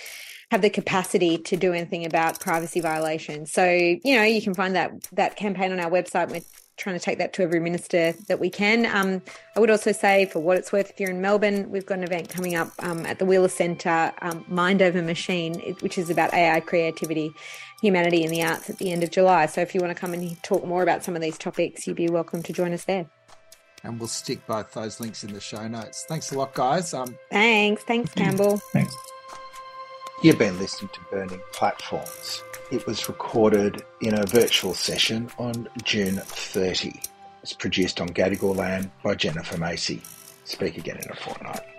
[0.50, 3.52] have the capacity to do anything about privacy violations.
[3.52, 6.30] So, you know, you can find that that campaign on our website.
[6.30, 6.42] We're
[6.76, 8.86] trying to take that to every minister that we can.
[8.86, 9.22] Um,
[9.56, 12.04] I would also say, for what it's worth, if you're in Melbourne, we've got an
[12.04, 16.34] event coming up um, at the Wheeler Centre, um, Mind Over Machine, which is about
[16.34, 17.32] AI creativity,
[17.80, 19.46] humanity, and the arts at the end of July.
[19.46, 21.96] So, if you want to come and talk more about some of these topics, you'd
[21.96, 23.06] be welcome to join us there.
[23.84, 26.06] And we'll stick both those links in the show notes.
[26.08, 26.94] Thanks a lot, guys.
[26.94, 27.82] Um, Thanks.
[27.84, 28.56] Thanks, Campbell.
[28.72, 28.96] Thanks.
[30.22, 32.42] You've been listening to Burning Platforms.
[32.70, 36.98] It was recorded in a virtual session on June 30.
[37.42, 40.00] It's produced on Gadigal land by Jennifer Macy.
[40.44, 41.73] Speak again in a fortnight.